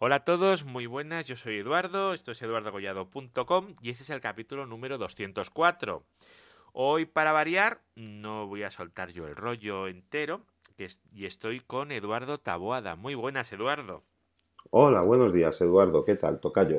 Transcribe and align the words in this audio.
Hola 0.00 0.14
a 0.14 0.24
todos, 0.24 0.64
muy 0.64 0.86
buenas, 0.86 1.26
yo 1.26 1.34
soy 1.34 1.56
Eduardo, 1.56 2.14
esto 2.14 2.30
es 2.30 2.40
eduardogollado.com 2.40 3.74
y 3.82 3.90
este 3.90 4.04
es 4.04 4.10
el 4.10 4.20
capítulo 4.20 4.64
número 4.64 4.96
204. 4.96 6.04
Hoy, 6.72 7.04
para 7.04 7.32
variar, 7.32 7.80
no 7.96 8.46
voy 8.46 8.62
a 8.62 8.70
soltar 8.70 9.10
yo 9.10 9.26
el 9.26 9.34
rollo 9.34 9.88
entero 9.88 10.42
y 11.12 11.26
estoy 11.26 11.58
con 11.58 11.90
Eduardo 11.90 12.38
Taboada. 12.38 12.94
Muy 12.94 13.16
buenas, 13.16 13.52
Eduardo. 13.52 14.04
Hola, 14.70 15.02
buenos 15.02 15.32
días, 15.32 15.60
Eduardo. 15.60 16.04
¿Qué 16.04 16.14
tal, 16.14 16.38
Tocayo? 16.38 16.76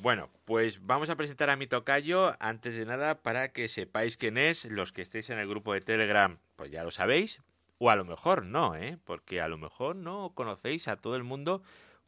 Bueno, 0.00 0.30
pues 0.46 0.86
vamos 0.86 1.10
a 1.10 1.16
presentar 1.16 1.50
a 1.50 1.56
mi 1.56 1.66
Tocayo 1.66 2.32
antes 2.40 2.74
de 2.74 2.86
nada 2.86 3.20
para 3.20 3.52
que 3.52 3.68
sepáis 3.68 4.16
quién 4.16 4.38
es. 4.38 4.64
Los 4.64 4.90
que 4.90 5.02
estéis 5.02 5.28
en 5.28 5.38
el 5.38 5.48
grupo 5.48 5.74
de 5.74 5.82
Telegram, 5.82 6.38
pues 6.56 6.70
ya 6.70 6.82
lo 6.82 6.90
sabéis. 6.90 7.42
O 7.76 7.90
a 7.90 7.96
lo 7.96 8.06
mejor 8.06 8.46
no, 8.46 8.74
¿eh? 8.74 8.96
Porque 9.04 9.42
a 9.42 9.48
lo 9.48 9.58
mejor 9.58 9.96
no 9.96 10.32
conocéis 10.34 10.88
a 10.88 10.96
todo 10.96 11.16
el 11.16 11.24
mundo 11.24 11.60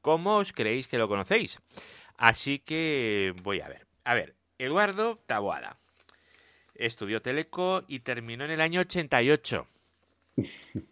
como 0.06 0.36
os 0.38 0.52
creéis 0.52 0.86
que 0.86 1.02
lo 1.02 1.10
conocéis. 1.10 1.58
Así 2.16 2.60
que 2.60 3.34
voy 3.42 3.58
a 3.58 3.66
ver. 3.66 3.88
A 4.04 4.14
ver, 4.14 4.36
Eduardo 4.56 5.18
Taboada. 5.26 5.78
Estudió 6.76 7.20
Teleco 7.22 7.82
y 7.88 7.98
terminó 8.00 8.44
en 8.44 8.52
el 8.52 8.60
año 8.60 8.80
88. 8.82 9.66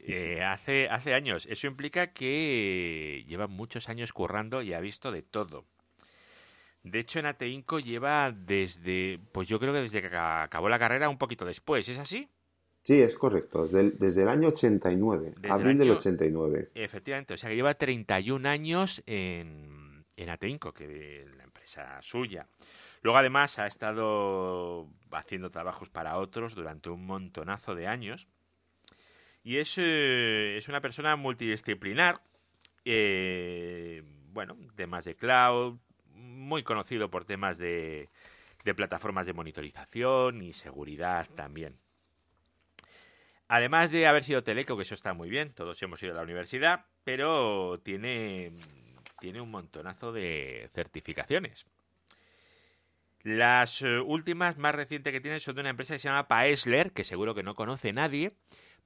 Eh, 0.06 0.42
hace, 0.42 0.88
hace 0.88 1.12
años. 1.12 1.46
Eso 1.50 1.66
implica 1.66 2.12
que 2.12 3.24
lleva 3.28 3.46
muchos 3.46 3.90
años 3.90 4.12
currando 4.12 4.62
y 4.62 4.72
ha 4.72 4.80
visto 4.80 5.12
de 5.12 5.20
todo. 5.20 5.66
De 6.82 6.98
hecho, 6.98 7.18
en 7.18 7.26
Ateinco 7.26 7.78
lleva 7.78 8.32
desde, 8.32 9.20
pues 9.32 9.46
yo 9.46 9.60
creo 9.60 9.74
que 9.74 9.82
desde 9.82 10.00
que 10.00 10.16
acabó 10.16 10.70
la 10.70 10.78
carrera 10.78 11.10
un 11.10 11.18
poquito 11.18 11.44
después, 11.44 11.86
¿es 11.88 11.98
así? 11.98 12.26
Sí, 12.84 13.00
es 13.00 13.16
correcto, 13.16 13.66
desde, 13.66 14.22
el 14.22 14.28
año 14.28 14.48
89, 14.48 15.32
abril 15.48 15.78
del 15.78 15.92
89. 15.92 16.68
Efectivamente, 16.74 17.32
o 17.32 17.36
sea 17.38 17.48
que 17.48 17.56
lleva 17.56 17.72
31 17.72 18.46
años 18.46 19.02
en, 19.06 20.04
en 20.16 20.28
Ateinco, 20.28 20.74
que 20.74 21.22
es 21.22 21.34
la 21.34 21.44
empresa 21.44 22.02
suya. 22.02 22.46
Luego 23.00 23.16
además 23.16 23.58
ha 23.58 23.66
estado 23.66 24.86
haciendo 25.12 25.50
trabajos 25.50 25.88
para 25.88 26.18
otros 26.18 26.54
durante 26.54 26.90
un 26.90 27.06
montonazo 27.06 27.74
de 27.74 27.86
años. 27.86 28.28
Y 29.42 29.56
es, 29.56 29.78
eh, 29.78 30.56
es 30.58 30.68
una 30.68 30.82
persona 30.82 31.16
multidisciplinar, 31.16 32.20
eh, 32.84 34.02
bueno, 34.32 34.58
temas 34.74 35.06
de 35.06 35.16
cloud, 35.16 35.78
muy 36.12 36.62
conocido 36.62 37.10
por 37.10 37.24
temas 37.24 37.56
de, 37.56 38.10
de 38.62 38.74
plataformas 38.74 39.26
de 39.26 39.32
monitorización 39.32 40.42
y 40.42 40.52
seguridad 40.52 41.26
también. 41.34 41.78
Además 43.48 43.90
de 43.90 44.06
haber 44.06 44.24
sido 44.24 44.42
teleco, 44.42 44.76
que 44.76 44.82
eso 44.82 44.94
está 44.94 45.12
muy 45.14 45.28
bien, 45.28 45.52
todos 45.52 45.80
hemos 45.82 46.02
ido 46.02 46.12
a 46.12 46.16
la 46.16 46.22
universidad, 46.22 46.86
pero 47.04 47.80
tiene, 47.82 48.52
tiene 49.20 49.40
un 49.40 49.50
montonazo 49.50 50.12
de 50.12 50.70
certificaciones. 50.74 51.66
Las 53.22 53.82
eh, 53.82 54.00
últimas 54.00 54.58
más 54.58 54.74
recientes 54.74 55.12
que 55.12 55.20
tiene 55.20 55.40
son 55.40 55.54
de 55.54 55.62
una 55.62 55.70
empresa 55.70 55.94
que 55.94 56.00
se 56.00 56.08
llama 56.08 56.28
Paesler, 56.28 56.92
que 56.92 57.04
seguro 57.04 57.34
que 57.34 57.42
no 57.42 57.54
conoce 57.54 57.92
nadie, 57.92 58.32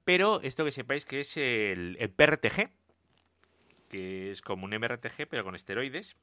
pero 0.03 0.41
esto 0.41 0.65
que 0.65 0.71
sepáis 0.71 1.05
que 1.05 1.21
es 1.21 1.37
el, 1.37 1.97
el 1.99 2.09
PRTG, 2.09 2.69
que 3.91 4.31
es 4.31 4.41
como 4.41 4.65
un 4.65 4.71
MRTG 4.71 5.27
pero 5.29 5.43
con 5.43 5.55
esteroides 5.55 6.15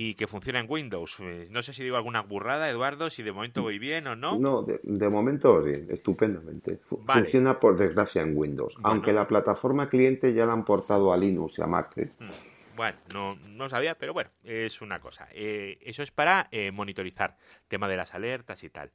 y 0.00 0.14
que 0.14 0.28
funciona 0.28 0.60
en 0.60 0.66
Windows. 0.68 1.16
Eh, 1.18 1.48
no 1.50 1.60
sé 1.60 1.72
si 1.72 1.82
digo 1.82 1.96
alguna 1.96 2.22
burrada, 2.22 2.70
Eduardo, 2.70 3.10
si 3.10 3.24
de 3.24 3.32
momento 3.32 3.62
voy 3.62 3.80
bien 3.80 4.06
o 4.06 4.14
no. 4.14 4.38
No, 4.38 4.62
de, 4.62 5.08
momento 5.08 5.60
bien, 5.60 5.88
estupendamente. 5.90 6.76
Funciona 6.76 7.56
por 7.56 7.76
desgracia 7.76 8.22
en 8.22 8.36
Windows, 8.36 8.76
aunque 8.84 9.12
la 9.12 9.26
plataforma 9.26 9.88
cliente 9.88 10.32
ya 10.32 10.46
la 10.46 10.52
han 10.52 10.64
portado 10.64 11.12
a 11.12 11.16
Linux 11.16 11.58
y 11.58 11.62
a 11.62 11.66
Mac. 11.66 11.98
¿eh? 11.98 12.12
Mm, 12.16 12.76
bueno, 12.76 12.98
no, 13.12 13.36
no 13.54 13.68
sabía, 13.68 13.96
pero 13.96 14.14
bueno, 14.14 14.30
es 14.44 14.80
una 14.82 15.00
cosa. 15.00 15.26
Eh, 15.32 15.80
eso 15.82 16.04
es 16.04 16.12
para 16.12 16.48
monitorizar, 16.72 17.36
tema 17.66 17.88
de 17.88 17.96
las 17.96 18.14
alertas 18.14 18.62
y 18.62 18.70
tal. 18.70 18.92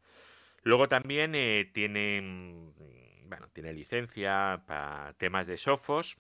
Luego 0.62 0.88
también 0.88 1.34
tienen, 1.74 2.72
bueno, 3.28 3.50
tiene 3.52 3.74
licencia 3.74 4.64
para 4.66 5.12
temas 5.18 5.48
de 5.48 5.58
Sophos, 5.58 6.16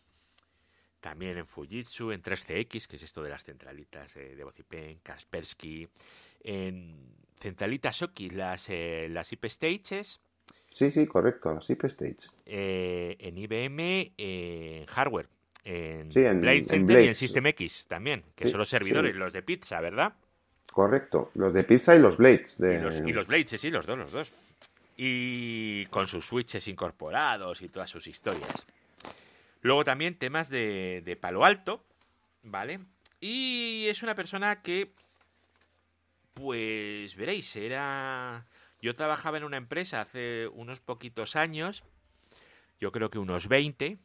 también 1.03 1.37
en 1.37 1.45
Fujitsu, 1.45 2.11
en 2.11 2.23
3CX, 2.23 2.87
que 2.87 2.95
es 2.95 3.03
esto 3.03 3.21
de 3.21 3.29
las 3.29 3.43
centralitas 3.43 4.13
de 4.13 4.41
Vocipen, 4.41 4.99
Kaspersky, 5.03 5.85
en 6.41 6.95
centralitas 7.37 7.97
Soki, 7.97 8.29
las, 8.29 8.69
eh, 8.69 9.09
las 9.11 9.33
IP 9.33 9.49
Stages. 9.49 10.21
Sí, 10.71 10.91
sí, 10.91 11.05
correcto, 11.05 11.53
las 11.53 11.69
IP 11.69 11.89
Stages. 11.89 12.29
Eh, 12.45 13.17
en 13.19 13.37
IBM, 13.37 14.13
en 14.17 14.85
hardware, 14.85 15.27
en, 15.65 16.07
Blade 16.07 16.65
Center 16.69 17.01
y 17.01 17.07
en 17.09 17.15
System 17.15 17.47
X 17.47 17.85
también, 17.89 18.23
que 18.33 18.47
son 18.47 18.59
los 18.59 18.69
servidores, 18.69 19.13
los 19.13 19.33
de 19.33 19.41
pizza, 19.41 19.81
¿verdad? 19.81 20.13
Correcto, 20.71 21.31
los 21.35 21.53
de 21.53 21.65
pizza 21.65 21.97
y 21.97 21.99
los 21.99 22.15
Blades. 22.15 22.55
Y, 22.59 22.81
los, 22.81 22.95
y 22.99 23.11
los 23.11 23.27
Blades, 23.27 23.59
sí, 23.59 23.69
los 23.69 23.85
dos, 23.85 23.97
los 23.97 24.11
dos. 24.13 24.31
Y 24.95 25.85
con 25.87 26.07
sus 26.07 26.25
switches 26.25 26.65
incorporados 26.69 27.61
y 27.61 27.67
todas 27.67 27.89
sus 27.89 28.07
historias. 28.07 28.65
Luego 29.63 29.83
también 29.85 30.19
temas 30.19 30.49
de, 30.49 31.01
de 31.03 31.15
Palo 31.15 31.45
Alto, 31.45 31.83
¿vale? 32.43 32.81
Y 33.21 33.85
es 33.87 34.03
una 34.03 34.13
persona 34.13 34.61
que, 34.61 34.93
pues 36.33 37.15
veréis, 37.15 37.55
era... 37.55 38.45
Yo 38.81 38.93
trabajaba 38.93 39.37
en 39.37 39.45
una 39.45 39.55
empresa 39.55 40.01
hace 40.01 40.49
unos 40.49 40.81
poquitos 40.81 41.37
años, 41.37 41.85
yo 42.81 42.91
creo 42.91 43.09
que 43.09 43.17
unos 43.17 43.47
20. 43.47 43.97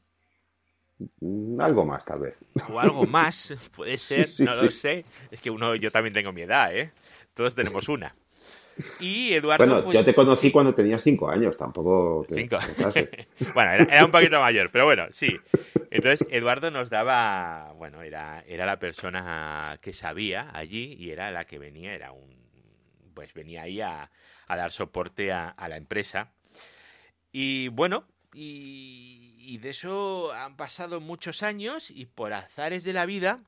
Mm, 1.18 1.60
algo 1.60 1.84
más, 1.84 2.04
tal 2.04 2.20
vez. 2.20 2.36
O 2.68 2.78
algo 2.78 3.04
más, 3.06 3.52
puede 3.74 3.98
ser, 3.98 4.30
no 4.38 4.54
lo 4.54 4.70
sé. 4.70 5.04
Es 5.32 5.40
que 5.40 5.50
uno, 5.50 5.74
yo 5.74 5.90
también 5.90 6.14
tengo 6.14 6.32
mi 6.32 6.42
edad, 6.42 6.72
¿eh? 6.72 6.88
Todos 7.34 7.56
tenemos 7.56 7.88
una. 7.88 8.14
Y 9.00 9.32
Eduardo. 9.32 9.64
Bueno, 9.64 9.84
pues, 9.84 9.98
yo 9.98 10.04
te 10.04 10.14
conocí 10.14 10.50
cuando 10.50 10.74
tenías 10.74 11.02
cinco 11.02 11.28
años, 11.28 11.56
tampoco. 11.56 12.26
cinco. 12.32 12.58
bueno, 13.54 13.72
era, 13.72 14.04
un 14.04 14.10
poquito 14.10 14.40
mayor, 14.40 14.70
pero 14.70 14.84
bueno, 14.84 15.06
sí. 15.10 15.38
Entonces, 15.90 16.26
Eduardo 16.30 16.70
nos 16.70 16.90
daba. 16.90 17.72
Bueno, 17.76 18.02
era, 18.02 18.44
era 18.46 18.66
la 18.66 18.78
persona 18.78 19.78
que 19.80 19.92
sabía 19.92 20.50
allí 20.52 20.96
y 20.98 21.10
era 21.10 21.30
la 21.30 21.44
que 21.44 21.58
venía, 21.58 21.94
era 21.94 22.12
un. 22.12 22.36
Pues 23.14 23.34
venía 23.34 23.62
ahí 23.62 23.80
a, 23.80 24.10
dar 24.48 24.70
soporte 24.70 25.32
a, 25.32 25.54
la 25.68 25.76
empresa. 25.76 26.32
Y 27.32 27.68
bueno, 27.68 28.06
y, 28.32 29.34
y 29.38 29.58
de 29.58 29.70
eso 29.70 30.32
han 30.32 30.56
pasado 30.56 31.00
muchos 31.00 31.42
años 31.42 31.90
y 31.90 32.06
por 32.06 32.32
azares 32.32 32.84
de 32.84 32.92
la 32.92 33.06
vida 33.06 33.40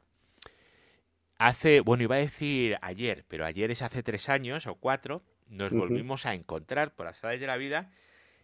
Hace, 1.40 1.80
bueno, 1.80 2.02
iba 2.02 2.16
a 2.16 2.18
decir 2.18 2.76
ayer, 2.82 3.24
pero 3.26 3.46
ayer 3.46 3.70
es 3.70 3.80
hace 3.80 4.02
tres 4.02 4.28
años 4.28 4.66
o 4.66 4.74
cuatro, 4.74 5.22
nos 5.48 5.72
volvimos 5.72 6.26
a 6.26 6.34
encontrar 6.34 6.94
por 6.94 7.06
las 7.06 7.18
edades 7.24 7.40
de 7.40 7.46
la 7.46 7.56
vida. 7.56 7.90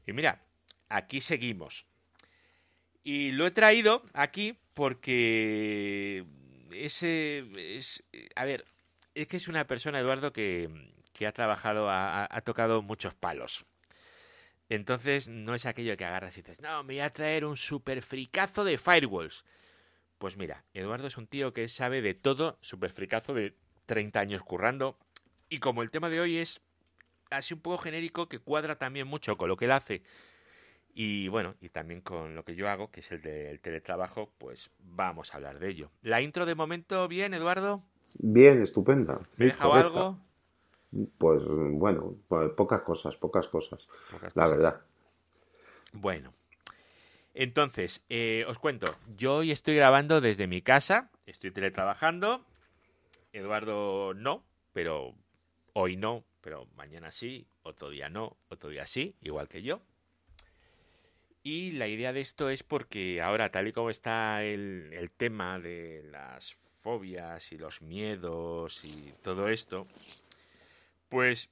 Y 0.07 0.15
mira, 0.15 0.41
aquí 0.89 1.21
seguimos. 1.21 1.85
Y 3.05 3.33
lo 3.33 3.47
he 3.47 3.51
traído 3.51 4.03
aquí 4.15 4.59
porque 4.73 6.25
ese 6.73 7.45
es, 7.57 8.03
a 8.35 8.47
ver, 8.47 8.65
es 9.15 9.27
que 9.27 9.37
es 9.37 9.49
una 9.49 9.67
persona, 9.67 10.01
Eduardo, 10.01 10.33
que, 10.33 10.71
ha 11.27 11.33
trabajado, 11.33 11.91
ha, 11.91 12.27
ha, 12.35 12.41
tocado 12.41 12.81
muchos 12.81 13.13
palos. 13.13 13.67
Entonces 14.71 15.29
no 15.29 15.55
es 15.55 15.67
aquello 15.67 15.99
que 15.99 16.07
agarras 16.07 16.39
y 16.39 16.41
dices, 16.41 16.63
no, 16.63 16.83
me 16.83 16.95
voy 16.95 17.01
a 17.01 17.13
traer 17.13 17.45
un 17.45 17.59
super 17.59 18.01
fricazo 18.01 18.65
de 18.65 18.79
firewalls. 18.79 19.45
Pues 20.19 20.37
mira, 20.37 20.65
Eduardo 20.73 21.07
es 21.07 21.17
un 21.17 21.27
tío 21.27 21.53
que 21.53 21.69
sabe 21.69 22.01
de 22.01 22.15
todo, 22.15 22.59
súper 22.61 22.93
fricazo, 22.93 23.35
de 23.35 23.55
30 23.85 24.21
años 24.21 24.43
currando. 24.43 24.97
Y 25.49 25.59
como 25.59 25.83
el 25.83 25.91
tema 25.91 26.09
de 26.09 26.21
hoy 26.21 26.39
es 26.39 26.63
así 27.31 27.55
un 27.55 27.61
poco 27.61 27.79
genérico, 27.79 28.29
que 28.29 28.39
cuadra 28.39 28.77
también 28.77 29.07
mucho 29.07 29.37
con 29.37 29.49
lo 29.49 29.57
que 29.57 29.67
él 29.67 29.73
hace. 29.73 30.03
Y 30.95 31.29
bueno, 31.29 31.55
y 31.61 31.69
también 31.69 32.01
con 32.01 32.35
lo 32.35 32.45
que 32.45 32.55
yo 32.55 32.71
hago, 32.71 32.91
que 32.91 33.01
es 33.01 33.13
el 33.13 33.21
del 33.21 33.61
teletrabajo, 33.61 34.33
pues 34.39 34.71
vamos 34.79 35.35
a 35.35 35.37
hablar 35.37 35.59
de 35.59 35.69
ello. 35.69 35.91
La 36.01 36.23
intro 36.23 36.47
de 36.47 36.55
momento, 36.55 37.07
bien, 37.07 37.35
Eduardo. 37.35 37.83
Bien, 38.19 38.63
estupenda. 38.63 39.21
¿Me 39.37 39.45
he 39.45 39.49
dejado 39.49 39.75
algo? 39.75 40.19
Pues 41.19 41.43
bueno, 41.45 42.17
pues, 42.29 42.51
pocas 42.53 42.81
cosas, 42.81 43.17
pocas 43.17 43.49
cosas, 43.49 43.87
la 44.35 44.47
verdad. 44.47 44.81
Bueno, 45.93 46.33
entonces, 47.39 48.03
eh, 48.09 48.47
os 48.49 48.59
cuento, 48.59 48.97
yo 49.17 49.37
hoy 49.37 49.51
estoy 49.51 49.77
grabando 49.77 50.23
desde 50.23 50.47
mi 50.47 50.63
casa, 50.63 51.11
estoy 51.27 51.51
teletrabajando, 51.51 52.43
Eduardo 53.35 54.15
no, 54.15 54.43
pero 54.73 55.15
hoy 55.75 55.97
no, 55.97 56.25
pero 56.41 56.67
mañana 56.77 57.13
sí, 57.13 57.47
otro 57.63 57.91
día 57.91 58.09
no, 58.09 58.39
otro 58.49 58.71
día 58.71 58.87
sí, 58.87 59.15
igual 59.21 59.49
que 59.49 59.63
yo. 59.63 59.83
Y 61.43 61.73
la 61.73 61.89
idea 61.89 62.15
de 62.15 62.21
esto 62.21 62.49
es 62.49 62.63
porque 62.63 63.21
ahora, 63.21 63.51
tal 63.51 63.69
y 63.69 63.73
como 63.73 63.91
está 63.91 64.43
el, 64.43 64.91
el 64.95 65.11
tema 65.11 65.59
de 65.59 66.09
las 66.11 66.55
fobias 66.55 67.53
y 67.53 67.59
los 67.59 67.83
miedos 67.83 68.83
y 68.85 69.13
todo 69.23 69.49
esto, 69.49 69.87
pues 71.11 71.51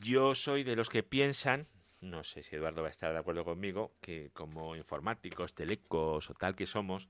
yo 0.00 0.34
soy 0.34 0.64
de 0.64 0.76
los 0.76 0.90
que 0.90 1.02
piensan, 1.02 1.66
no 2.02 2.22
sé 2.24 2.42
si 2.42 2.56
Eduardo 2.56 2.82
va 2.82 2.88
a 2.88 2.90
estar 2.90 3.12
de 3.12 3.18
acuerdo 3.18 3.44
conmigo, 3.44 3.92
que 4.00 4.30
como 4.32 4.76
informáticos, 4.76 5.54
telecos 5.54 6.28
o 6.28 6.34
tal 6.34 6.54
que 6.54 6.66
somos, 6.66 7.08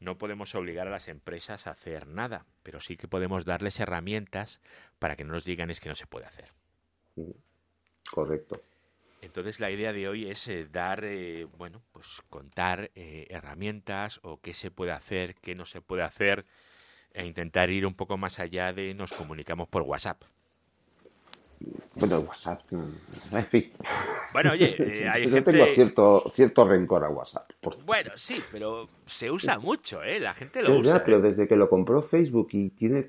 no 0.00 0.18
podemos 0.18 0.54
obligar 0.54 0.86
a 0.86 0.90
las 0.90 1.08
empresas 1.08 1.66
a 1.66 1.70
hacer 1.70 2.06
nada, 2.06 2.44
pero 2.62 2.80
sí 2.80 2.96
que 2.96 3.08
podemos 3.08 3.44
darles 3.44 3.80
herramientas 3.80 4.60
para 4.98 5.16
que 5.16 5.24
no 5.24 5.32
nos 5.32 5.44
digan 5.44 5.70
es 5.70 5.80
que 5.80 5.88
no 5.88 5.94
se 5.94 6.06
puede 6.06 6.26
hacer. 6.26 6.52
Correcto. 8.10 8.60
Entonces 9.22 9.58
la 9.58 9.70
idea 9.70 9.92
de 9.92 10.08
hoy 10.08 10.26
es 10.30 10.46
eh, 10.48 10.68
dar, 10.70 11.04
eh, 11.04 11.46
bueno, 11.56 11.80
pues 11.92 12.20
contar 12.28 12.90
eh, 12.94 13.26
herramientas 13.30 14.20
o 14.22 14.40
qué 14.40 14.52
se 14.52 14.70
puede 14.70 14.92
hacer, 14.92 15.34
qué 15.36 15.54
no 15.54 15.64
se 15.64 15.80
puede 15.80 16.02
hacer 16.02 16.44
e 17.12 17.24
intentar 17.24 17.70
ir 17.70 17.86
un 17.86 17.94
poco 17.94 18.18
más 18.18 18.38
allá 18.38 18.72
de 18.72 18.92
nos 18.92 19.12
comunicamos 19.12 19.68
por 19.68 19.82
WhatsApp. 19.82 20.22
Bueno, 21.94 22.20
WhatsApp, 22.20 22.60
en 22.72 23.46
fin. 23.46 23.72
Bueno, 24.34 24.50
oye, 24.50 24.76
hay 25.12 25.30
Yo 25.30 25.44
tengo 25.44 25.64
cierto, 25.66 26.24
cierto 26.34 26.68
rencor 26.68 27.04
a 27.04 27.08
WhatsApp. 27.08 27.48
Bueno, 27.86 28.10
sí, 28.16 28.42
pero 28.50 28.88
se 29.06 29.30
usa 29.30 29.60
mucho, 29.60 30.02
¿eh? 30.02 30.18
La 30.18 30.34
gente 30.34 30.60
lo 30.60 30.76
usa. 30.76 31.04
pero 31.04 31.20
desde 31.20 31.46
que 31.46 31.54
lo 31.54 31.70
compró 31.70 32.02
Facebook 32.02 32.48
y 32.50 32.70
tiene 32.70 33.08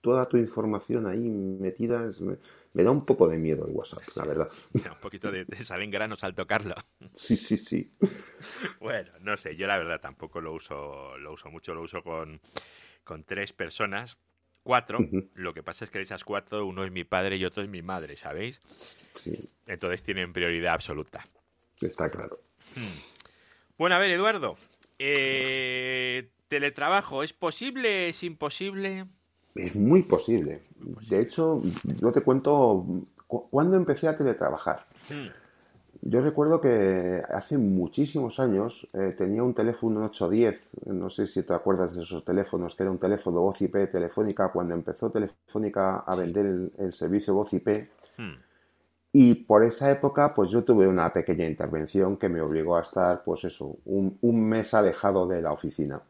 toda 0.00 0.26
tu 0.26 0.38
información 0.38 1.06
ahí 1.06 1.18
metida, 1.18 2.08
me, 2.20 2.82
da 2.82 2.90
un 2.90 3.04
poco 3.04 3.28
de 3.28 3.38
miedo 3.38 3.66
el 3.66 3.74
WhatsApp, 3.74 4.02
la 4.16 4.24
verdad. 4.24 4.48
un 4.72 5.00
poquito 5.02 5.30
de, 5.30 5.44
salen 5.62 5.90
granos 5.90 6.24
al 6.24 6.34
tocarlo. 6.34 6.74
Sí, 7.14 7.36
sí, 7.36 7.58
sí. 7.58 7.94
Bueno, 8.80 9.10
no 9.24 9.36
sé, 9.36 9.54
yo 9.54 9.66
la 9.66 9.76
verdad 9.76 10.00
tampoco 10.00 10.40
lo 10.40 10.54
uso, 10.54 11.18
lo 11.18 11.34
uso 11.34 11.50
mucho, 11.50 11.74
lo 11.74 11.82
uso 11.82 12.02
con, 12.02 12.40
con 13.04 13.24
tres 13.24 13.52
personas, 13.52 14.16
cuatro. 14.62 14.98
Lo 15.34 15.54
que 15.54 15.62
pasa 15.62 15.84
es 15.84 15.90
que 15.90 15.98
de 15.98 16.04
esas 16.04 16.24
cuatro, 16.24 16.64
uno 16.66 16.84
es 16.84 16.92
mi 16.92 17.04
padre 17.04 17.36
y 17.36 17.44
otro 17.44 17.62
es 17.62 17.68
mi 17.68 17.82
madre, 17.82 18.16
¿sabéis? 18.16 18.60
Entonces 19.66 20.02
tienen 20.02 20.32
prioridad 20.32 20.74
absoluta. 20.74 21.26
Está 21.80 22.08
claro. 22.08 22.36
Hmm. 22.76 22.98
Bueno, 23.78 23.96
a 23.96 23.98
ver, 23.98 24.10
Eduardo. 24.10 24.56
Eh, 24.98 26.30
¿Teletrabajo 26.48 27.22
es 27.22 27.32
posible? 27.32 28.08
¿Es 28.08 28.22
imposible? 28.22 29.06
Es 29.54 29.76
muy 29.76 30.02
posible. 30.02 30.60
De 31.08 31.20
hecho, 31.20 31.60
yo 32.00 32.12
te 32.12 32.22
cuento 32.22 32.86
cuando 33.26 33.76
empecé 33.76 34.08
a 34.08 34.16
teletrabajar. 34.16 34.86
Hmm. 35.08 35.41
Yo 36.04 36.20
recuerdo 36.20 36.60
que 36.60 37.22
hace 37.30 37.56
muchísimos 37.56 38.40
años 38.40 38.88
eh, 38.92 39.14
tenía 39.16 39.44
un 39.44 39.54
teléfono 39.54 40.04
810, 40.06 40.86
no 40.86 41.08
sé 41.08 41.28
si 41.28 41.44
te 41.44 41.54
acuerdas 41.54 41.94
de 41.94 42.02
esos 42.02 42.24
teléfonos, 42.24 42.74
que 42.74 42.82
era 42.82 42.90
un 42.90 42.98
teléfono 42.98 43.40
voz 43.40 43.62
IP 43.62 43.88
telefónica, 43.88 44.48
cuando 44.48 44.74
empezó 44.74 45.10
Telefónica 45.10 45.98
a 45.98 46.16
vender 46.16 46.70
el, 46.76 46.92
servicio 46.92 47.34
voz 47.34 47.52
IP. 47.52 47.88
Hmm. 48.18 48.34
Y 49.12 49.34
por 49.34 49.62
esa 49.62 49.92
época, 49.92 50.34
pues 50.34 50.50
yo 50.50 50.64
tuve 50.64 50.88
una 50.88 51.08
pequeña 51.10 51.46
intervención 51.46 52.16
que 52.16 52.28
me 52.28 52.40
obligó 52.40 52.76
a 52.76 52.80
estar, 52.80 53.22
pues 53.22 53.44
eso, 53.44 53.76
un, 53.84 54.18
mes 54.48 54.74
alejado 54.74 55.28
de 55.28 55.40
la 55.40 55.52
oficina. 55.52 56.00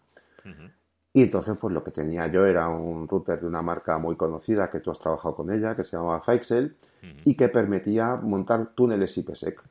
Y 1.13 1.25
entonces, 1.25 1.59
pues 1.61 1.75
lo 1.75 1.85
que 1.85 1.91
tenía 1.91 2.29
yo 2.29 2.47
era 2.47 2.69
un 2.69 3.07
router 3.07 3.41
de 3.41 3.47
una 3.47 3.61
marca 3.61 3.99
muy 3.99 4.17
conocida 4.17 4.71
que 4.71 4.81
tú 4.81 4.91
has 4.91 4.99
trabajado 4.99 5.35
con 5.35 5.53
ella, 5.53 5.75
que 5.75 5.85
se 5.85 5.97
llamaba 5.97 6.23
Fixel, 6.23 6.77
y 7.25 7.35
que 7.35 7.49
permitía 7.49 8.17
montar 8.17 8.69
túneles 8.75 9.19
IPsec. 9.19 9.63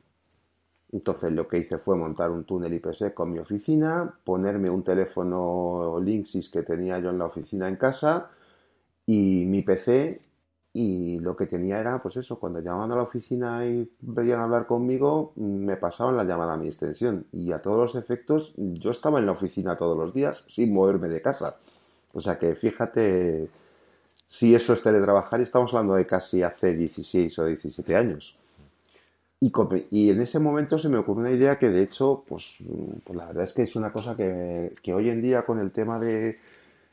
Entonces 0.92 1.32
lo 1.32 1.48
que 1.48 1.58
hice 1.58 1.78
fue 1.78 1.96
montar 1.96 2.30
un 2.30 2.44
túnel 2.44 2.74
IPsec 2.74 3.14
con 3.14 3.32
mi 3.32 3.38
oficina, 3.38 4.14
ponerme 4.24 4.68
un 4.70 4.84
teléfono 4.84 5.98
Linksys 6.00 6.50
que 6.50 6.62
tenía 6.62 6.98
yo 6.98 7.10
en 7.10 7.18
la 7.18 7.26
oficina 7.26 7.68
en 7.68 7.76
casa 7.76 8.28
y 9.06 9.44
mi 9.46 9.62
PC 9.62 10.20
y 10.74 11.18
lo 11.20 11.36
que 11.36 11.46
tenía 11.46 11.80
era, 11.80 12.00
pues 12.02 12.16
eso, 12.16 12.38
cuando 12.38 12.60
llamaban 12.60 12.92
a 12.92 12.96
la 12.96 13.02
oficina 13.02 13.66
y 13.66 13.90
venían 14.00 14.40
a 14.40 14.44
hablar 14.44 14.66
conmigo, 14.66 15.32
me 15.36 15.76
pasaban 15.76 16.16
la 16.16 16.24
llamada 16.24 16.54
a 16.54 16.56
mi 16.56 16.66
extensión. 16.68 17.26
Y 17.32 17.52
a 17.52 17.60
todos 17.60 17.78
los 17.78 17.94
efectos, 17.94 18.54
yo 18.56 18.90
estaba 18.90 19.18
en 19.18 19.26
la 19.26 19.32
oficina 19.32 19.76
todos 19.76 19.98
los 19.98 20.14
días 20.14 20.44
sin 20.48 20.72
moverme 20.72 21.08
de 21.08 21.20
casa. 21.20 21.56
O 22.14 22.20
sea 22.20 22.38
que 22.38 22.54
fíjate 22.54 23.48
si 24.26 24.54
eso 24.54 24.72
es 24.72 24.82
teletrabajar 24.82 25.40
y 25.40 25.42
estamos 25.44 25.72
hablando 25.74 25.94
de 25.94 26.06
casi 26.06 26.42
hace 26.42 26.74
16 26.74 27.38
o 27.38 27.44
17 27.46 27.94
años. 27.96 28.34
Y, 29.42 29.50
y 29.90 30.10
en 30.10 30.20
ese 30.20 30.38
momento 30.38 30.78
se 30.78 30.88
me 30.88 30.98
ocurrió 30.98 31.24
una 31.24 31.32
idea 31.32 31.58
que 31.58 31.68
de 31.68 31.82
hecho, 31.82 32.22
pues, 32.28 32.54
pues 33.02 33.16
la 33.16 33.26
verdad 33.26 33.42
es 33.42 33.52
que 33.52 33.62
es 33.62 33.74
una 33.74 33.90
cosa 33.90 34.14
que, 34.14 34.70
que 34.84 34.94
hoy 34.94 35.10
en 35.10 35.20
día 35.20 35.42
con 35.42 35.58
el 35.58 35.72
tema 35.72 35.98
de, 35.98 36.38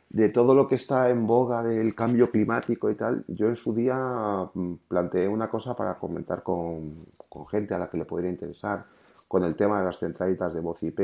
de 0.10 0.30
todo 0.30 0.56
lo 0.56 0.68
que 0.68 0.74
está 0.76 1.12
en 1.12 1.28
boga 1.28 1.62
del 1.62 1.94
cambio 1.94 2.32
climático 2.32 2.90
y 2.90 2.96
tal, 2.96 3.24
yo 3.28 3.48
en 3.48 3.56
su 3.56 3.74
día 3.74 4.50
mm, 4.52 4.74
planteé 4.88 5.28
una 5.28 5.48
cosa 5.48 5.76
para 5.76 6.00
comentar 6.00 6.42
con, 6.42 6.98
gente 7.52 7.76
a 7.76 7.78
la 7.78 7.90
que 7.90 7.98
le 7.98 8.06
podría 8.06 8.32
interesar 8.32 8.86
con 9.28 9.44
el 9.44 9.56
tema 9.56 9.80
de 9.80 9.86
las 9.86 10.00
centralitas 10.00 10.52
de 10.54 10.60
voz 10.60 10.82
IP 10.82 11.00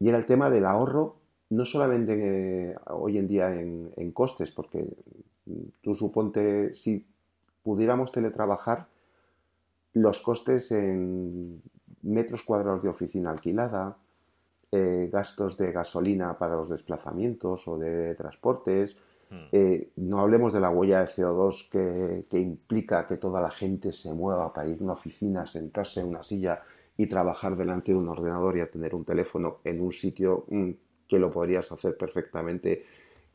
y 0.00 0.08
era 0.08 0.18
el 0.18 0.26
tema 0.26 0.50
del 0.50 0.66
ahorro, 0.66 1.14
no 1.50 1.64
solamente 1.64 2.70
eh, 2.72 2.76
hoy 2.88 3.18
en 3.18 3.28
día 3.28 3.52
en, 3.52 3.92
en, 3.96 4.10
costes, 4.10 4.50
porque 4.50 4.84
mm, 5.46 5.62
tú 5.82 5.94
suponte 5.94 6.74
si 6.74 7.06
pudiéramos 7.62 8.10
teletrabajar, 8.10 8.86
los 9.94 10.20
costes 10.20 10.72
en 10.72 11.62
metros 12.02 12.42
cuadrados 12.42 12.82
de 12.82 12.88
oficina 12.88 13.30
alquilada, 13.30 13.96
eh, 14.70 15.08
gastos 15.12 15.56
de 15.58 15.70
gasolina 15.70 16.38
para 16.38 16.56
los 16.56 16.68
desplazamientos 16.68 17.68
o 17.68 17.78
de 17.78 18.14
transportes. 18.14 18.96
Hmm. 19.30 19.48
Eh, 19.52 19.92
no 19.96 20.18
hablemos 20.20 20.52
de 20.52 20.60
la 20.60 20.70
huella 20.70 21.00
de 21.00 21.06
CO2 21.06 21.68
que, 22.28 22.38
implica 22.38 23.06
que 23.06 23.18
toda 23.18 23.40
la 23.40 23.50
gente 23.50 23.92
se 23.92 24.12
mueva 24.12 24.52
para 24.52 24.68
ir 24.68 24.78
a 24.80 24.84
una 24.84 24.94
oficina, 24.94 25.46
sentarse 25.46 26.00
en 26.00 26.08
una 26.08 26.22
silla 26.22 26.60
y 26.96 27.06
trabajar 27.06 27.56
delante 27.56 27.92
de 27.92 27.98
un 27.98 28.08
ordenador 28.08 28.56
y 28.56 28.60
a 28.60 28.70
tener 28.70 28.94
un 28.94 29.04
teléfono 29.04 29.58
en 29.64 29.80
un 29.80 29.92
sitio 29.92 30.46
mm, 30.48 30.70
que 31.08 31.18
lo 31.18 31.30
podrías 31.30 31.70
hacer 31.70 31.96
perfectamente 31.96 32.84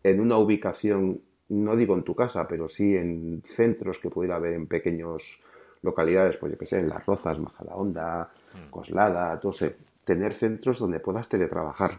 en 0.04 0.20
una 0.20 0.38
ubicación, 0.38 1.14
no 1.50 1.76
digo 1.76 1.96
en 1.96 2.04
tu 2.04 2.16
casa, 2.16 2.48
pero 2.48 2.68
sí 2.68 2.96
en 2.96 3.42
centros 3.44 4.00
que 4.00 4.10
pudiera 4.10 4.36
haber 4.36 4.54
en 4.54 4.68
pequeños 4.68 5.40
localidades, 5.88 6.38
pues 6.38 6.52
yo 6.52 6.58
que 6.58 6.66
sé, 6.66 6.80
en 6.80 6.90
Las 6.90 7.06
Rozas, 7.06 7.40
Majadahonda, 7.40 8.30
hmm. 8.54 8.70
Coslada, 8.70 9.40
todo 9.40 9.52
ese 9.52 9.76
tener 10.04 10.34
centros 10.34 10.80
donde 10.80 11.00
puedas 11.00 11.28
teletrabajar. 11.28 11.92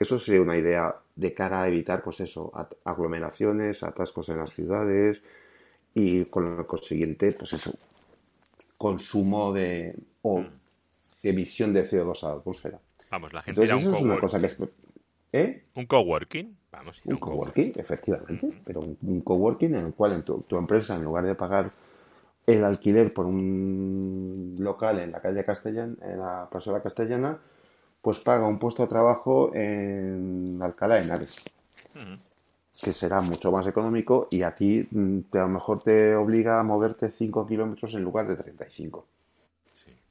Eso 0.00 0.18
sería 0.18 0.40
una 0.40 0.56
idea 0.56 0.94
de 1.14 1.34
cara 1.34 1.62
a 1.62 1.68
evitar, 1.68 2.02
pues 2.02 2.20
eso, 2.20 2.52
aglomeraciones, 2.84 3.82
atascos 3.82 4.28
en 4.30 4.38
las 4.38 4.50
ciudades 4.50 5.22
y 5.94 6.24
con 6.30 6.56
lo 6.56 6.66
consiguiente, 6.66 7.32
pues 7.32 7.52
eso, 7.52 7.72
consumo 8.78 9.52
de 9.52 9.94
o 10.22 10.40
mm. 10.40 10.46
emisión 11.22 11.72
de 11.72 11.88
CO2 11.88 12.24
a 12.24 12.28
la 12.28 12.34
atmósfera. 12.34 12.80
Vamos, 13.10 13.32
la 13.32 13.42
gente 13.42 13.62
Entonces, 13.62 13.86
eso 13.86 13.96
es 13.96 14.02
una 14.02 14.18
cosa 14.18 14.40
que 14.40 14.46
es, 14.46 14.56
¿Eh? 15.32 15.64
Un 15.74 15.86
coworking, 15.86 16.56
vamos. 16.70 17.00
Un, 17.04 17.16
coworking, 17.16 17.72
efectivamente, 17.76 18.50
pero 18.64 18.80
un, 18.80 19.20
coworking 19.20 19.74
en 19.74 19.86
el 19.86 19.92
cual 19.92 20.12
en 20.12 20.22
tu, 20.22 20.38
tu, 20.42 20.56
empresa, 20.56 20.94
en 20.94 21.02
lugar 21.02 21.24
de 21.24 21.34
pagar 21.34 21.72
el 22.46 22.64
alquiler 22.64 23.12
por 23.12 23.26
un 23.26 24.56
local 24.58 24.98
en 24.98 25.12
la 25.12 25.20
calle 25.20 25.44
Castellana, 25.44 25.94
en 26.02 26.18
la 26.18 26.48
pasada 26.50 26.82
Castellana, 26.82 27.38
pues 28.02 28.18
paga 28.18 28.46
un 28.46 28.58
puesto 28.58 28.82
de 28.82 28.88
trabajo 28.88 29.50
en 29.54 30.58
Alcalá 30.60 30.96
de 30.96 31.02
Henares, 31.02 31.42
que 32.82 32.92
será 32.92 33.22
mucho 33.22 33.50
más 33.50 33.66
económico 33.66 34.28
y 34.30 34.42
a 34.42 34.54
ti 34.54 34.86
mm, 34.90 35.20
a 35.32 35.38
lo 35.38 35.48
mejor 35.48 35.82
te 35.82 36.14
obliga 36.14 36.60
a 36.60 36.62
moverte 36.62 37.10
5 37.10 37.46
kilómetros 37.46 37.94
en 37.94 38.02
lugar 38.02 38.28
de 38.28 38.36
35. 38.36 39.06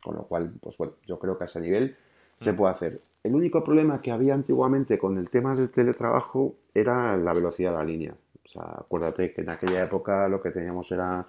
Con 0.04 0.16
lo 0.16 0.24
cual, 0.24 0.52
pues 0.60 0.76
bueno, 0.76 0.94
yo 1.06 1.20
creo 1.20 1.36
que 1.36 1.44
a 1.44 1.48
ese 1.48 1.62
nivel 1.62 1.96
se 2.42 2.54
puede 2.54 2.74
hacer. 2.74 3.02
El 3.24 3.36
único 3.36 3.64
problema 3.64 4.02
que 4.02 4.12
había 4.12 4.34
antiguamente 4.34 4.98
con 4.98 5.18
el 5.18 5.30
tema 5.30 5.56
del 5.56 5.72
teletrabajo 5.72 6.56
era 6.74 7.16
la 7.16 7.32
velocidad 7.32 7.72
de 7.72 7.78
la 7.78 7.84
línea. 7.86 8.16
O 8.44 8.50
sea, 8.50 8.64
acuérdate 8.80 9.32
que 9.32 9.42
en 9.42 9.50
aquella 9.50 9.84
época 9.84 10.28
lo 10.28 10.42
que 10.42 10.52
teníamos 10.52 10.92
era 10.92 11.26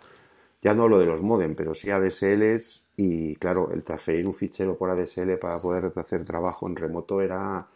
ya 0.65 0.73
no 0.73 0.89
lo 0.89 0.99
de 0.99 1.05
los 1.05 1.21
modem, 1.21 1.55
pero 1.55 1.75
sí 1.75 1.91
ADSLs 1.91 2.87
y 2.97 3.37
claro, 3.37 3.71
el 3.73 3.85
transferir 3.85 4.27
un 4.27 4.35
fichero 4.35 4.79
por 4.79 4.89
ADSL 4.89 5.37
para 5.39 5.59
poder 5.59 5.93
hacer 5.95 6.25
trabajo 6.25 6.67
en 6.67 6.75
remoto 6.75 7.21
era 7.21 7.67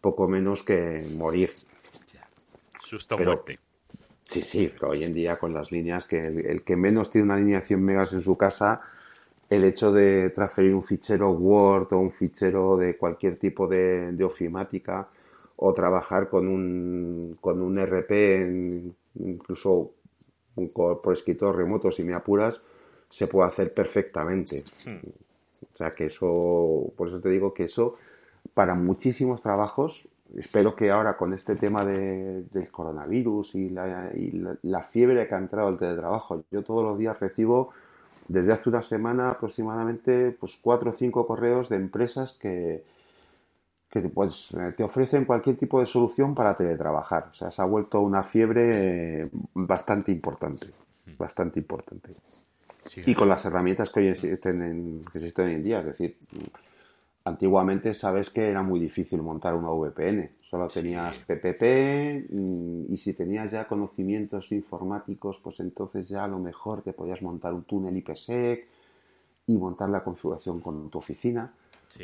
poco 0.00 0.28
menos 0.28 0.62
que 0.62 1.04
morir. 1.16 1.50
Susto 2.84 3.18
muerte. 3.18 3.58
Sí, 4.20 4.40
sí, 4.40 4.72
pero 4.72 4.92
hoy 4.92 5.02
en 5.02 5.12
día 5.12 5.36
con 5.36 5.52
las 5.52 5.72
líneas, 5.72 6.04
que 6.04 6.26
el, 6.26 6.62
que 6.62 6.76
menos 6.76 7.10
tiene 7.10 7.24
una 7.24 7.36
línea 7.36 7.58
de 7.58 7.66
100 7.66 7.82
megas 7.82 8.12
en 8.12 8.22
su 8.22 8.36
casa, 8.36 8.82
el 9.50 9.64
hecho 9.64 9.90
de 9.90 10.30
transferir 10.30 10.74
un 10.74 10.84
fichero 10.84 11.30
Word 11.32 11.92
o 11.92 11.98
un 11.98 12.12
fichero 12.12 12.76
de 12.76 12.96
cualquier 12.96 13.36
tipo 13.36 13.66
de, 13.66 14.16
ofimática 14.22 15.08
o 15.56 15.74
trabajar 15.74 16.28
con 16.28 16.46
un, 16.46 17.36
con 17.40 17.60
un 17.60 17.78
RP, 17.78 18.92
incluso 19.16 19.94
por 20.66 21.12
escritor 21.12 21.56
remoto, 21.56 21.90
si 21.90 22.02
me 22.02 22.14
apuras, 22.14 22.60
se 23.08 23.26
puede 23.26 23.48
hacer 23.48 23.72
perfectamente. 23.72 24.62
Hmm. 24.86 25.08
O 25.08 25.76
sea 25.76 25.90
que 25.92 26.04
eso, 26.04 26.84
por 26.96 27.08
eso 27.08 27.20
te 27.20 27.30
digo 27.30 27.52
que 27.52 27.64
eso, 27.64 27.94
para 28.54 28.74
muchísimos 28.74 29.40
trabajos, 29.42 30.08
espero 30.36 30.74
que 30.76 30.90
ahora 30.90 31.16
con 31.16 31.32
este 31.32 31.56
tema 31.56 31.84
de, 31.84 32.42
del 32.52 32.70
coronavirus 32.70 33.54
y, 33.54 33.70
la, 33.70 34.10
y 34.14 34.40
la, 34.62 34.82
fiebre 34.82 35.26
que 35.26 35.34
ha 35.34 35.38
entrado 35.38 35.68
el 35.70 35.78
teletrabajo, 35.78 36.44
yo 36.50 36.62
todos 36.62 36.84
los 36.84 36.98
días 36.98 37.18
recibo 37.18 37.70
desde 38.28 38.52
hace 38.52 38.68
una 38.68 38.82
semana 38.82 39.30
aproximadamente 39.30 40.36
pues 40.38 40.58
cuatro 40.60 40.90
o 40.90 40.94
cinco 40.94 41.26
correos 41.26 41.68
de 41.70 41.76
empresas 41.76 42.32
que, 42.32 42.84
que 43.90 44.00
pues, 44.02 44.50
te 44.76 44.84
ofrecen 44.84 45.24
cualquier 45.24 45.56
tipo 45.56 45.80
de 45.80 45.86
solución 45.86 46.34
para 46.34 46.54
teletrabajar. 46.54 47.28
O 47.30 47.34
sea, 47.34 47.50
se 47.50 47.62
ha 47.62 47.64
vuelto 47.64 48.00
una 48.00 48.22
fiebre 48.22 49.22
eh, 49.22 49.30
bastante 49.54 50.12
importante, 50.12 50.66
bastante 51.16 51.60
importante. 51.60 52.12
y 53.06 53.14
con 53.14 53.28
las 53.28 53.44
herramientas 53.44 53.90
que 53.90 54.00
hoy 54.00 54.08
existen, 54.08 54.62
en, 54.62 55.00
que 55.10 55.18
existen 55.18 55.46
hoy 55.46 55.54
en 55.54 55.62
día, 55.62 55.80
es 55.80 55.86
decir, 55.86 56.16
antiguamente 57.24 57.94
sabes 57.94 58.30
que 58.30 58.48
era 58.48 58.62
muy 58.62 58.80
difícil 58.80 59.22
montar 59.22 59.54
una 59.54 59.70
VPN. 59.70 60.30
Solo 60.42 60.68
tenías 60.68 61.16
PPP 61.26 62.30
mm, 62.30 62.92
y 62.92 62.96
si 62.98 63.14
tenías 63.14 63.50
ya 63.52 63.66
conocimientos 63.66 64.52
informáticos, 64.52 65.38
pues 65.42 65.60
entonces 65.60 66.08
ya 66.08 66.24
a 66.24 66.28
lo 66.28 66.38
mejor 66.38 66.82
te 66.82 66.92
podías 66.92 67.22
montar 67.22 67.54
un 67.54 67.62
túnel 67.62 67.96
IPsec 67.96 68.66
y 69.46 69.56
montar 69.56 69.88
la 69.88 70.00
configuración 70.00 70.60
con 70.60 70.90
tu 70.90 70.98
oficina. 70.98 71.52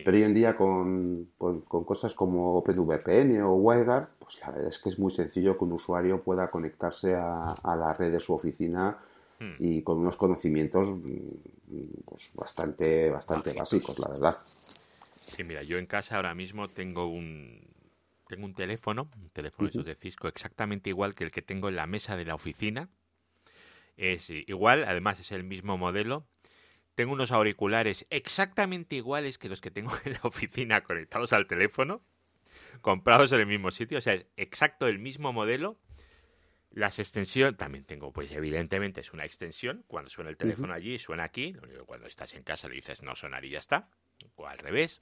Pero 0.02 0.16
hoy 0.16 0.22
en 0.24 0.34
día 0.34 0.56
con, 0.56 1.28
cosas 1.38 2.14
como 2.14 2.56
OpenVPN 2.56 3.42
o 3.42 3.54
WireGuard, 3.54 4.08
pues 4.18 4.40
la 4.40 4.50
verdad 4.50 4.68
es 4.68 4.78
que 4.78 4.88
es 4.88 4.98
muy 4.98 5.12
sencillo 5.12 5.56
que 5.56 5.64
un 5.64 5.72
usuario 5.72 6.20
pueda 6.22 6.50
conectarse 6.50 7.14
a, 7.14 7.54
la 7.64 7.92
red 7.92 8.10
de 8.10 8.18
su 8.18 8.34
oficina 8.34 8.98
hmm. 9.38 9.52
y 9.58 9.82
con 9.82 9.98
unos 9.98 10.16
conocimientos 10.16 10.88
mm, 10.88 12.02
pues, 12.04 12.30
bastante, 12.34 13.10
bastante 13.10 13.52
básicos, 13.52 13.98
la 14.00 14.08
verdad. 14.08 14.36
Sí, 15.14 15.44
mira, 15.44 15.62
yo 15.62 15.78
en 15.78 15.86
casa 15.86 16.16
ahora 16.16 16.34
mismo 16.34 16.66
tengo 16.68 17.06
un 17.06 17.62
tengo 18.26 18.46
un 18.46 18.54
teléfono, 18.54 19.08
un 19.16 19.30
teléfono 19.30 19.68
de 19.68 19.94
Cisco 19.94 20.28
exactamente 20.28 20.90
igual 20.90 21.14
que 21.14 21.24
el 21.24 21.30
que 21.30 21.42
tengo 21.42 21.68
en 21.68 21.76
la 21.76 21.86
mesa 21.86 22.16
de 22.16 22.24
la 22.24 22.34
oficina. 22.34 22.88
Es 23.96 24.28
igual, 24.28 24.84
además 24.84 25.20
es 25.20 25.30
el 25.30 25.44
mismo 25.44 25.78
modelo 25.78 26.26
tengo 26.94 27.12
unos 27.12 27.32
auriculares 27.32 28.06
exactamente 28.10 28.96
iguales 28.96 29.38
que 29.38 29.48
los 29.48 29.60
que 29.60 29.70
tengo 29.70 29.92
en 30.04 30.14
la 30.14 30.20
oficina 30.22 30.82
conectados 30.82 31.32
al 31.32 31.46
teléfono, 31.46 32.00
comprados 32.80 33.32
en 33.32 33.40
el 33.40 33.46
mismo 33.46 33.70
sitio, 33.70 33.98
o 33.98 34.02
sea, 34.02 34.14
es 34.14 34.26
exacto 34.36 34.86
el 34.86 34.98
mismo 34.98 35.32
modelo. 35.32 35.78
Las 36.70 36.98
extensiones, 36.98 37.56
también 37.56 37.84
tengo, 37.84 38.12
pues 38.12 38.32
evidentemente 38.32 39.00
es 39.00 39.12
una 39.12 39.24
extensión, 39.24 39.84
cuando 39.86 40.10
suena 40.10 40.30
el 40.30 40.36
teléfono 40.36 40.72
allí, 40.72 40.98
suena 40.98 41.22
aquí, 41.22 41.54
cuando 41.86 42.08
estás 42.08 42.34
en 42.34 42.42
casa 42.42 42.68
le 42.68 42.74
dices 42.74 43.00
no 43.02 43.14
sonar 43.14 43.44
y 43.44 43.50
ya 43.50 43.60
está, 43.60 43.88
o 44.34 44.48
al 44.48 44.58
revés. 44.58 45.00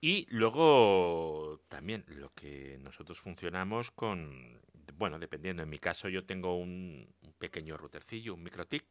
Y 0.00 0.26
luego 0.30 1.60
también 1.68 2.04
lo 2.08 2.34
que 2.34 2.76
nosotros 2.82 3.20
funcionamos 3.20 3.92
con, 3.92 4.60
bueno, 4.96 5.20
dependiendo, 5.20 5.62
en 5.62 5.70
mi 5.70 5.78
caso 5.78 6.08
yo 6.08 6.26
tengo 6.26 6.58
un, 6.58 7.08
pequeño 7.38 7.76
routercillo, 7.76 8.34
un 8.34 8.42
microtic, 8.42 8.84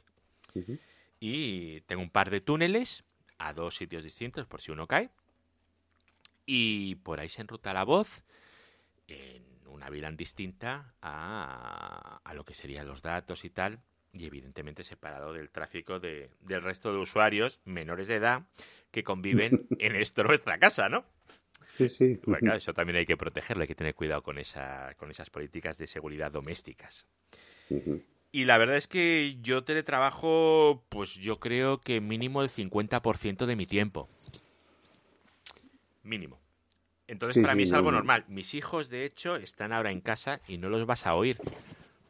y 1.26 1.80
tengo 1.88 2.02
un 2.02 2.10
par 2.10 2.30
de 2.30 2.42
túneles 2.42 3.06
a 3.38 3.54
dos 3.54 3.78
sitios 3.78 4.04
distintos 4.04 4.46
por 4.46 4.60
si 4.60 4.74
uno 4.74 4.88
cae. 4.88 5.10
Y 6.46 6.96
por 6.96 7.22
ahí 7.22 7.30
se 7.30 7.40
enruta 7.40 7.72
la 7.72 7.86
voz 7.86 8.26
en 9.08 9.42
una 9.68 9.90
VLAN 9.90 10.18
distinta 10.18 10.94
a, 11.02 12.20
a 12.22 12.34
lo 12.34 12.44
que 12.44 12.54
serían 12.54 12.90
los 12.90 13.02
datos 13.02 13.46
y 13.46 13.50
tal. 13.50 13.80
Y 14.12 14.26
evidentemente 14.26 14.84
separado 14.84 15.32
del 15.32 15.50
tráfico 15.50 16.02
de, 16.02 16.30
del 16.42 16.62
resto 16.62 16.92
de 16.92 17.00
usuarios 17.00 17.62
menores 17.64 18.10
de 18.10 18.16
edad 18.16 18.44
que 18.92 19.06
conviven 19.06 19.62
en 19.80 19.96
esto 19.96 20.26
nuestra 20.26 20.58
casa, 20.58 20.90
¿no? 20.90 21.06
Sí, 21.74 21.88
sí. 21.88 22.20
Bueno, 22.26 22.54
eso 22.54 22.74
también 22.74 22.98
hay 22.98 23.06
que 23.06 23.16
protegerlo, 23.16 23.62
hay 23.62 23.70
que 23.70 23.76
tener 23.76 23.96
cuidado 23.96 24.24
con, 24.24 24.40
esa, 24.40 24.94
con 24.98 25.10
esas 25.10 25.30
políticas 25.30 25.78
de 25.78 25.88
seguridad 25.88 26.34
domésticas. 26.34 27.08
Y 28.36 28.46
la 28.46 28.58
verdad 28.58 28.78
es 28.78 28.88
que 28.88 29.38
yo 29.44 29.64
teletrabajo, 29.64 30.84
pues 30.90 31.14
yo 31.14 31.40
creo 31.40 31.78
que 31.78 32.02
mínimo 32.02 32.42
el 32.42 32.50
50% 32.50 33.46
de 33.46 33.56
mi 33.56 33.68
tiempo. 33.68 34.10
Mínimo. 36.02 36.40
Entonces 37.08 37.44
para 37.44 37.54
mí 37.54 37.62
es 37.62 37.74
algo 37.74 37.92
normal. 37.92 38.26
Mis 38.28 38.56
hijos, 38.56 38.90
de 38.90 39.06
hecho, 39.06 39.36
están 39.36 39.72
ahora 39.72 39.92
en 39.92 40.02
casa 40.02 40.42
y 40.48 40.58
no 40.58 40.70
los 40.70 40.88
vas 40.88 41.06
a 41.06 41.14
oír. 41.14 41.38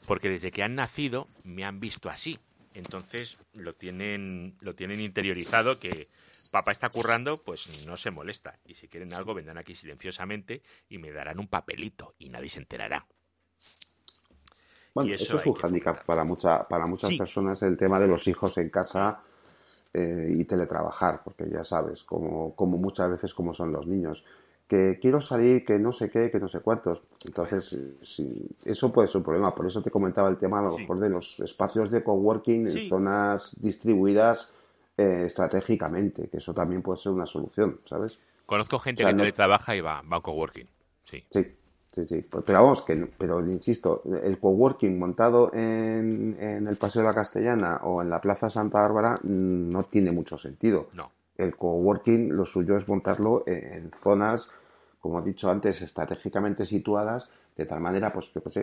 Porque 0.07 0.29
desde 0.29 0.51
que 0.51 0.63
han 0.63 0.75
nacido 0.75 1.27
me 1.43 1.65
han 1.65 1.81
visto 1.81 2.09
así. 2.09 2.39
Entonces 2.73 3.37
lo 3.51 3.75
tienen, 3.75 4.55
lo 4.61 4.75
tienen 4.75 5.01
interiorizado 5.01 5.77
que 5.77 6.07
papá 6.51 6.71
está 6.71 6.87
currando, 6.87 7.35
pues 7.43 7.85
no 7.85 7.97
se 7.97 8.11
molesta. 8.11 8.57
Y 8.63 8.75
si 8.75 8.87
quieren 8.87 9.13
algo, 9.13 9.33
vendrán 9.33 9.57
aquí 9.57 9.75
silenciosamente 9.75 10.61
y 10.87 10.99
me 10.99 11.11
darán 11.11 11.39
un 11.39 11.49
papelito 11.49 12.15
y 12.17 12.29
nadie 12.29 12.47
se 12.47 12.59
enterará. 12.59 13.05
Bueno, 14.93 15.13
eso, 15.13 15.37
es 15.37 15.45
un 15.45 15.53
hándicap 15.53 16.05
para, 16.05 16.23
mucha, 16.23 16.63
para 16.63 16.85
muchas 16.85 17.15
personas 17.15 17.61
el 17.63 17.77
tema 17.77 17.99
de 17.99 18.07
los 18.07 18.27
hijos 18.27 18.57
en 18.59 18.69
casa 18.69 19.21
eh, 19.93 20.35
y 20.37 20.43
teletrabajar, 20.45 21.21
porque 21.23 21.49
ya 21.49 21.63
sabes, 21.63 22.03
como, 22.03 22.55
como 22.55 22.77
muchas 22.77 23.09
veces 23.09 23.33
como 23.33 23.53
son 23.53 23.71
los 23.71 23.87
niños. 23.87 24.23
Que 24.67 24.97
quiero 24.99 25.19
salir, 25.19 25.65
que 25.65 25.77
no 25.77 25.91
sé 25.91 26.09
qué, 26.09 26.31
que 26.31 26.39
no 26.39 26.47
sé 26.47 26.61
cuántos. 26.61 27.01
Entonces, 27.25 27.75
sí, 28.01 28.47
eso 28.65 28.91
puede 28.91 29.07
ser 29.07 29.17
un 29.17 29.23
problema. 29.23 29.53
Por 29.53 29.67
eso 29.67 29.81
te 29.81 29.91
comentaba 29.91 30.29
el 30.29 30.37
tema 30.37 30.59
a 30.59 30.63
lo 30.63 30.77
mejor 30.77 30.99
de 30.99 31.09
los 31.09 31.39
espacios 31.39 31.91
de 31.91 32.03
coworking 32.03 32.67
en 32.67 32.89
zonas 32.89 33.55
distribuidas 33.61 34.51
eh, 34.97 35.23
estratégicamente, 35.25 36.27
que 36.29 36.37
eso 36.37 36.53
también 36.53 36.81
puede 36.81 36.99
ser 36.99 37.11
una 37.11 37.25
solución, 37.25 37.79
¿sabes? 37.85 38.19
Conozco 38.45 38.79
gente 38.79 39.03
que 39.03 39.13
teletrabaja 39.13 39.75
y 39.75 39.81
va, 39.81 40.01
va 40.01 40.17
a 40.17 40.21
coworking. 40.21 40.67
Sí. 41.03 41.23
Sí, 41.29 41.55
Sí, 41.93 42.07
sí, 42.07 42.25
pues, 42.27 42.43
pero 42.43 42.63
vamos, 42.63 42.81
que, 42.81 42.95
pero 43.17 43.39
insisto, 43.45 44.01
el 44.23 44.39
coworking 44.39 44.97
montado 44.97 45.53
en, 45.53 46.35
en, 46.39 46.67
el 46.67 46.75
Paseo 46.75 47.03
de 47.03 47.09
la 47.09 47.13
Castellana 47.13 47.81
o 47.83 48.01
en 48.01 48.09
la 48.09 48.19
Plaza 48.19 48.49
Santa 48.49 48.81
Bárbara 48.81 49.19
mm, 49.21 49.69
no 49.69 49.83
tiene 49.83 50.11
mucho 50.11 50.35
sentido. 50.35 50.87
No. 50.93 51.11
El 51.37 51.55
coworking, 51.55 52.35
lo 52.35 52.45
suyo 52.45 52.77
es 52.77 52.87
montarlo 52.87 53.43
en, 53.45 53.91
zonas, 53.91 54.49
como 54.99 55.19
he 55.19 55.23
dicho 55.23 55.51
antes, 55.51 55.83
estratégicamente 55.83 56.65
situadas, 56.65 57.29
de 57.55 57.65
tal 57.67 57.79
manera, 57.79 58.11
pues, 58.11 58.29
que 58.29 58.39
pues, 58.39 58.57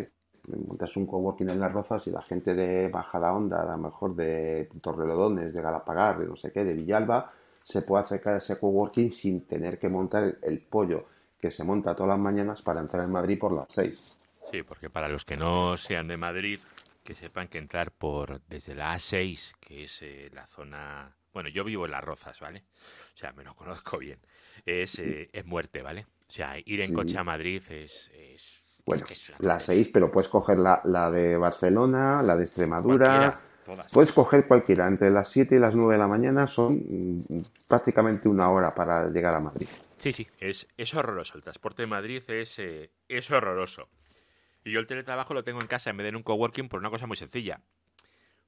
montas 0.49 0.97
un 0.97 1.07
coworking 1.07 1.51
en 1.51 1.61
Las 1.61 1.73
Rozas 1.73 2.05
y 2.09 2.11
la 2.11 2.23
gente 2.23 2.55
de 2.55 2.89
Bajada 2.89 3.33
Onda, 3.33 3.63
a 3.63 3.77
lo 3.77 3.79
mejor 3.79 4.17
de 4.17 4.69
Torrelodones, 4.83 5.55
de 5.55 5.63
Galapagar, 5.63 6.19
de 6.19 6.27
no 6.27 6.35
sé 6.35 6.51
qué, 6.51 6.65
de 6.65 6.73
Villalba, 6.73 7.29
se 7.63 7.83
puede 7.83 8.03
acercar 8.03 8.35
a 8.35 8.39
ese 8.39 8.59
coworking 8.59 9.13
sin 9.13 9.43
tener 9.43 9.79
que 9.79 9.89
montar 9.89 10.37
el 10.43 10.59
pollo 10.69 11.05
que 11.41 11.51
se 11.51 11.65
monta 11.65 11.95
todas 11.95 12.11
las 12.11 12.19
mañanas 12.19 12.63
para 12.63 12.81
entrar 12.81 13.05
en 13.05 13.11
Madrid 13.11 13.39
por 13.39 13.53
las 13.53 13.67
6. 13.71 14.21
Sí, 14.51 14.63
porque 14.63 14.91
para 14.91 15.09
los 15.09 15.25
que 15.25 15.37
no 15.37 15.77
sean 15.77 16.09
de 16.09 16.17
Madrid, 16.17 16.59
que 17.05 17.15
sepan 17.15 17.49
que 17.49 17.59
entrar 17.59 17.93
por 17.93 18.41
desde 18.43 18.75
la 18.75 18.95
A6, 18.95 19.55
que 19.61 19.85
es 19.85 20.03
eh, 20.03 20.31
la 20.33 20.47
zona... 20.47 21.17
Bueno, 21.33 21.49
yo 21.49 21.63
vivo 21.63 21.85
en 21.85 21.93
Las 21.93 22.05
Rozas, 22.05 22.41
¿vale? 22.41 22.65
O 23.15 23.17
sea, 23.17 23.33
me 23.33 23.45
lo 23.45 23.55
conozco 23.57 23.99
bien. 23.99 24.19
Es, 24.67 24.99
eh, 24.99 25.31
es 25.33 25.47
muerte, 25.47 25.83
¿vale? 25.83 26.07
O 26.29 26.33
sea, 26.33 26.57
ir 26.65 26.81
en 26.81 26.93
coche 26.93 27.19
a 27.19 27.25
Madrid 27.25 27.63
es... 27.71 28.11
es 28.15 28.63
bueno, 28.85 29.05
la 29.39 29.61
6, 29.61 29.91
pero 29.93 30.11
puedes 30.11 30.29
coger 30.29 30.59
la, 30.59 30.81
la, 30.85 31.11
de 31.11 31.37
Barcelona, 31.37 32.23
la 32.23 32.37
de 32.37 32.45
Extremadura... 32.45 33.37
Puedes 33.93 34.12
coger 34.12 34.47
cualquiera, 34.47 34.87
entre 34.87 35.11
las 35.11 35.29
7 35.31 35.57
y 35.57 35.59
las 35.59 35.75
9 35.75 35.95
de 35.95 35.99
la 35.99 36.09
mañana 36.09 36.47
son 36.47 36.75
mm, 36.75 37.43
prácticamente 37.67 38.29
una 38.29 38.50
hora 38.50 38.75
para 38.75 39.09
llegar 39.09 39.35
a 39.35 39.41
Madrid. 39.41 39.69
Sí, 39.97 40.12
sí, 40.12 40.29
es, 40.39 40.67
es 40.77 40.95
horroroso. 40.95 41.37
El 41.37 41.43
transporte 41.43 41.83
de 41.83 41.87
Madrid 41.87 42.23
es, 42.29 42.59
eh, 42.59 42.91
es 43.09 43.31
horroroso. 43.31 43.89
Y 44.65 44.73
yo 44.73 44.81
el 44.81 44.87
teletrabajo 44.87 45.35
lo 45.35 45.45
tengo 45.45 45.61
en 45.61 45.67
casa 45.67 45.91
en 45.91 45.97
vez 45.97 46.05
de 46.05 46.09
en 46.11 46.17
un 46.17 46.23
coworking 46.23 46.69
por 46.69 46.81
una 46.81 46.91
cosa 46.91 47.07
muy 47.07 47.17
sencilla. 47.17 47.61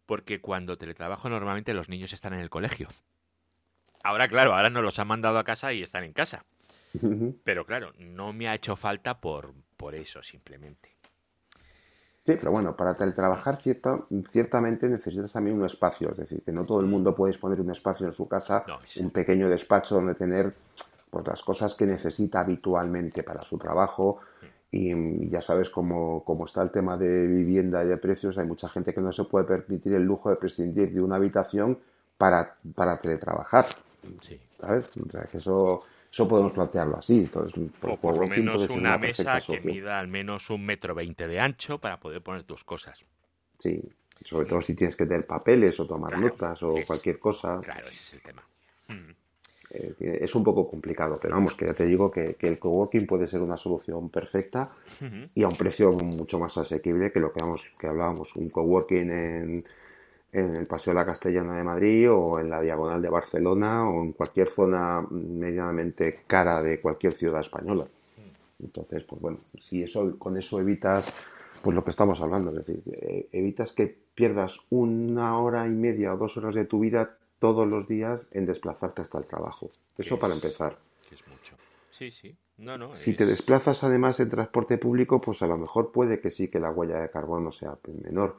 Porque 0.06 0.40
cuando 0.40 0.76
teletrabajo 0.76 1.28
normalmente 1.28 1.74
los 1.74 1.88
niños 1.88 2.12
están 2.12 2.34
en 2.34 2.40
el 2.40 2.50
colegio. 2.50 2.88
Ahora, 4.02 4.28
claro, 4.28 4.54
ahora 4.54 4.70
nos 4.70 4.82
los 4.82 4.98
han 4.98 5.08
mandado 5.08 5.38
a 5.38 5.44
casa 5.44 5.72
y 5.72 5.82
están 5.82 6.04
en 6.04 6.12
casa. 6.12 6.44
Pero 7.44 7.64
claro, 7.64 7.92
no 7.98 8.32
me 8.32 8.48
ha 8.48 8.54
hecho 8.54 8.76
falta 8.76 9.20
por, 9.20 9.54
por 9.76 9.94
eso 9.94 10.22
simplemente. 10.22 10.90
Sí, 12.24 12.36
pero 12.38 12.52
bueno, 12.52 12.76
para 12.76 12.94
teletrabajar 12.94 13.58
ciertamente 13.60 14.88
necesitas 14.88 15.32
también 15.32 15.58
un 15.58 15.66
espacio, 15.66 16.10
es 16.12 16.18
decir, 16.18 16.42
que 16.44 16.52
no 16.52 16.64
todo 16.64 16.80
el 16.80 16.86
mundo 16.86 17.14
puede 17.16 17.32
disponer 17.32 17.60
un 17.60 17.72
espacio 17.72 18.06
en 18.06 18.12
su 18.12 18.28
casa, 18.28 18.64
un 19.00 19.10
pequeño 19.10 19.48
despacho 19.48 19.96
donde 19.96 20.14
tener 20.14 20.54
pues, 21.10 21.26
las 21.26 21.42
cosas 21.42 21.74
que 21.74 21.84
necesita 21.84 22.40
habitualmente 22.40 23.24
para 23.24 23.40
su 23.40 23.58
trabajo. 23.58 24.20
Y 24.70 25.28
ya 25.28 25.42
sabes 25.42 25.68
cómo, 25.68 26.24
cómo, 26.24 26.46
está 26.46 26.62
el 26.62 26.70
tema 26.70 26.96
de 26.96 27.26
vivienda 27.26 27.84
y 27.84 27.88
de 27.88 27.98
precios, 27.98 28.38
hay 28.38 28.46
mucha 28.46 28.68
gente 28.70 28.94
que 28.94 29.02
no 29.02 29.12
se 29.12 29.24
puede 29.24 29.44
permitir 29.44 29.92
el 29.92 30.04
lujo 30.04 30.30
de 30.30 30.36
prescindir 30.36 30.94
de 30.94 31.02
una 31.02 31.16
habitación 31.16 31.78
para, 32.16 32.56
para 32.74 32.98
teletrabajar. 32.98 33.66
Sí. 34.22 34.40
¿Sabes? 34.48 34.88
O 34.96 35.10
sea, 35.10 35.24
que 35.24 35.36
eso 35.36 35.82
eso 36.12 36.28
podemos 36.28 36.52
plantearlo 36.52 36.98
así. 36.98 37.20
Entonces, 37.20 37.70
por, 37.80 37.90
o 37.90 37.96
por 37.96 38.18
lo 38.18 38.26
menos 38.26 38.68
una, 38.68 38.98
mesa 38.98 39.40
que 39.40 39.60
mida 39.60 39.98
al 39.98 40.08
menos 40.08 40.50
un 40.50 40.64
metro 40.64 40.94
veinte 40.94 41.26
de 41.26 41.40
ancho 41.40 41.78
para 41.78 41.98
poder 41.98 42.20
poner 42.20 42.42
tus 42.42 42.64
cosas. 42.64 43.02
Sí, 43.58 43.80
sobre 44.22 44.46
todo 44.46 44.60
si 44.60 44.74
tienes 44.74 44.94
que 44.94 45.06
tener 45.06 45.26
papeles 45.26 45.80
o 45.80 45.86
tomar 45.86 46.18
notas 46.20 46.62
o 46.62 46.74
cualquier 46.86 47.18
cosa. 47.18 47.60
Claro, 47.62 47.86
ese 47.86 48.00
es 48.00 48.12
el 48.14 48.20
tema. 48.20 48.42
Mm. 48.88 49.22
Eh, 49.74 50.18
es 50.20 50.34
un 50.34 50.44
poco 50.44 50.68
complicado, 50.68 51.18
pero 51.20 51.34
vamos, 51.34 51.54
que 51.54 51.64
ya 51.64 51.72
te 51.72 51.86
digo 51.86 52.10
que, 52.10 52.36
el 52.38 52.58
coworking 52.58 53.06
puede 53.06 53.26
ser 53.26 53.40
una 53.40 53.56
solución 53.56 54.10
perfecta 54.10 54.70
y 55.34 55.42
a 55.42 55.48
un 55.48 55.56
precio 55.56 55.92
mucho 55.92 56.38
más 56.38 56.58
asequible 56.58 57.10
que 57.10 57.20
lo 57.20 57.32
que, 57.32 57.42
vamos, 57.42 57.62
que 57.80 57.86
hablábamos. 57.86 58.36
Un 58.36 58.50
coworking 58.50 59.10
en, 59.10 59.64
en 60.32 60.56
el 60.56 60.66
Paseo 60.66 60.94
de 60.94 61.00
la 61.00 61.06
Castellana 61.06 61.56
de 61.56 61.62
Madrid 61.62 62.10
o 62.10 62.40
en 62.40 62.48
la 62.48 62.60
Diagonal 62.60 63.02
de 63.02 63.10
Barcelona 63.10 63.88
o 63.88 64.02
en 64.02 64.12
cualquier 64.12 64.48
zona 64.48 65.06
medianamente 65.10 66.20
cara 66.26 66.62
de 66.62 66.80
cualquier 66.80 67.12
ciudad 67.12 67.42
española. 67.42 67.86
Entonces, 68.62 69.04
pues 69.04 69.20
bueno, 69.20 69.38
si 69.60 69.82
eso 69.82 70.18
con 70.18 70.36
eso 70.36 70.60
evitas 70.60 71.12
pues 71.62 71.76
lo 71.76 71.84
que 71.84 71.90
estamos 71.90 72.20
hablando, 72.20 72.50
es 72.50 72.64
decir, 72.64 72.82
eh, 73.02 73.28
evitas 73.32 73.72
que 73.72 73.94
pierdas 74.14 74.56
una 74.70 75.38
hora 75.38 75.66
y 75.66 75.74
media 75.74 76.14
o 76.14 76.16
dos 76.16 76.36
horas 76.36 76.54
de 76.54 76.64
tu 76.64 76.80
vida 76.80 77.16
todos 77.38 77.66
los 77.66 77.88
días 77.88 78.26
en 78.30 78.46
desplazarte 78.46 79.02
hasta 79.02 79.18
el 79.18 79.26
trabajo. 79.26 79.68
Eso 79.98 80.18
para 80.18 80.34
empezar. 80.34 80.76
es 81.10 81.28
mucho. 81.28 81.56
Sí, 81.90 82.10
sí. 82.10 82.34
No, 82.58 82.78
no, 82.78 82.92
si 82.92 83.14
te 83.14 83.26
desplazas 83.26 83.82
además 83.82 84.20
en 84.20 84.30
transporte 84.30 84.78
público, 84.78 85.20
pues 85.20 85.42
a 85.42 85.46
lo 85.46 85.58
mejor 85.58 85.90
puede 85.90 86.20
que 86.20 86.30
sí 86.30 86.48
que 86.48 86.60
la 86.60 86.70
huella 86.70 87.00
de 87.00 87.10
carbono 87.10 87.50
sea 87.50 87.76
menor. 88.04 88.36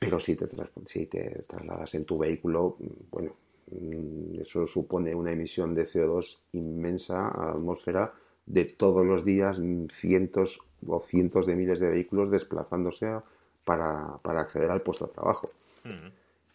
Pero 0.00 0.18
si 0.18 0.34
te, 0.34 0.48
si 0.86 1.06
te 1.06 1.44
trasladas 1.46 1.94
en 1.94 2.06
tu 2.06 2.18
vehículo, 2.18 2.74
bueno, 3.10 3.36
mm, 3.70 4.40
eso 4.40 4.66
supone 4.66 5.14
una 5.14 5.30
emisión 5.30 5.74
de 5.74 5.86
CO2 5.86 6.38
inmensa 6.52 7.28
a 7.28 7.44
la 7.44 7.52
atmósfera 7.52 8.14
de 8.46 8.64
todos 8.64 9.04
los 9.04 9.26
días, 9.26 9.58
mm, 9.58 9.88
cientos 9.92 10.58
o 10.86 11.00
cientos 11.00 11.44
de 11.46 11.54
miles 11.54 11.80
de 11.80 11.88
vehículos 11.88 12.30
desplazándose 12.30 13.14
para, 13.62 14.18
acceder 14.24 14.70
al 14.70 14.80
puesto 14.80 15.06
de 15.06 15.12
trabajo. 15.12 15.50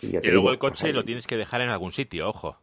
Y, 0.01 0.17
luego 0.27 0.49
el 0.49 0.57
coche 0.57 0.91
lo 0.91 1.05
tienes 1.05 1.27
que 1.27 1.37
dejar 1.37 1.61
en 1.61 1.69
algún 1.69 1.91
sitio, 1.91 2.27
ojo. 2.27 2.57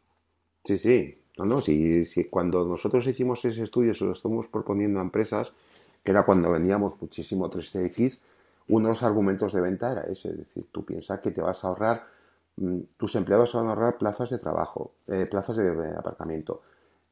Sí, 0.65 0.79
sí. 0.79 1.17
No, 1.39 1.45
no, 1.45 1.63
si, 1.63 2.05
si 2.07 2.25
cuando 2.25 2.65
nosotros 2.67 3.07
hicimos 3.07 3.45
ese 3.45 3.63
estudio, 3.63 3.95
se 3.95 4.05
lo 4.05 4.13
estamos 4.13 4.49
proponiendo 4.49 4.99
a 4.99 5.03
empresas, 5.03 5.53
que 6.03 6.11
era 6.11 6.25
cuando 6.25 6.51
vendíamos 6.51 7.01
muchísimo 7.01 7.49
3CX, 7.49 8.19
uno 8.69 8.89
de 8.89 8.95
los 8.95 9.03
argumentos 9.03 9.53
de 9.53 9.61
venta 9.61 9.93
era 9.93 10.03
ese, 10.03 10.31
es 10.31 10.39
decir, 10.39 10.67
tú 10.71 10.85
piensas 10.85 11.21
que 11.21 11.31
te 11.31 11.41
vas 11.41 11.65
a 11.65 11.69
ahorrar, 11.69 12.07
mm, 12.57 12.79
tus 12.97 13.15
empleados 13.17 13.53
van 13.55 13.67
a 13.67 13.71
ahorrar 13.71 13.99
plazas 13.99 14.31
de 14.31 14.39
trabajo, 14.39 14.93
eh, 15.07 15.27
plazas 15.31 15.57
de, 15.57 15.95
aparcamiento, 15.97 16.63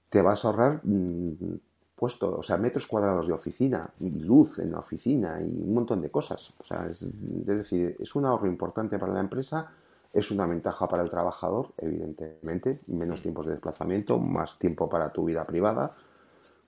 te 0.08 0.22
vas 0.22 0.44
a 0.44 0.48
ahorrar 0.48 0.80
mm, 0.82 1.58
puesto, 1.96 2.38
o 2.38 2.42
sea, 2.42 2.56
metros 2.56 2.86
cuadrados 2.86 3.26
de 3.26 3.32
oficina 3.32 3.90
y 4.00 4.20
luz 4.20 4.58
en 4.58 4.72
la 4.72 4.78
oficina 4.78 5.40
y 5.42 5.62
un 5.62 5.74
montón 5.74 6.00
de 6.00 6.08
cosas. 6.08 6.54
O 6.58 6.64
sea, 6.64 6.86
es, 6.86 7.02
es 7.02 7.46
decir, 7.46 7.96
es 7.98 8.14
un 8.14 8.24
ahorro 8.24 8.46
importante 8.46 8.98
para 8.98 9.12
la 9.12 9.20
empresa 9.20 9.70
es 10.12 10.30
una 10.30 10.46
ventaja 10.46 10.88
para 10.88 11.02
el 11.02 11.10
trabajador, 11.10 11.68
evidentemente, 11.76 12.80
menos 12.88 13.22
tiempos 13.22 13.46
de 13.46 13.52
desplazamiento, 13.52 14.18
más 14.18 14.58
tiempo 14.58 14.88
para 14.88 15.08
tu 15.10 15.24
vida 15.24 15.44
privada, 15.44 15.92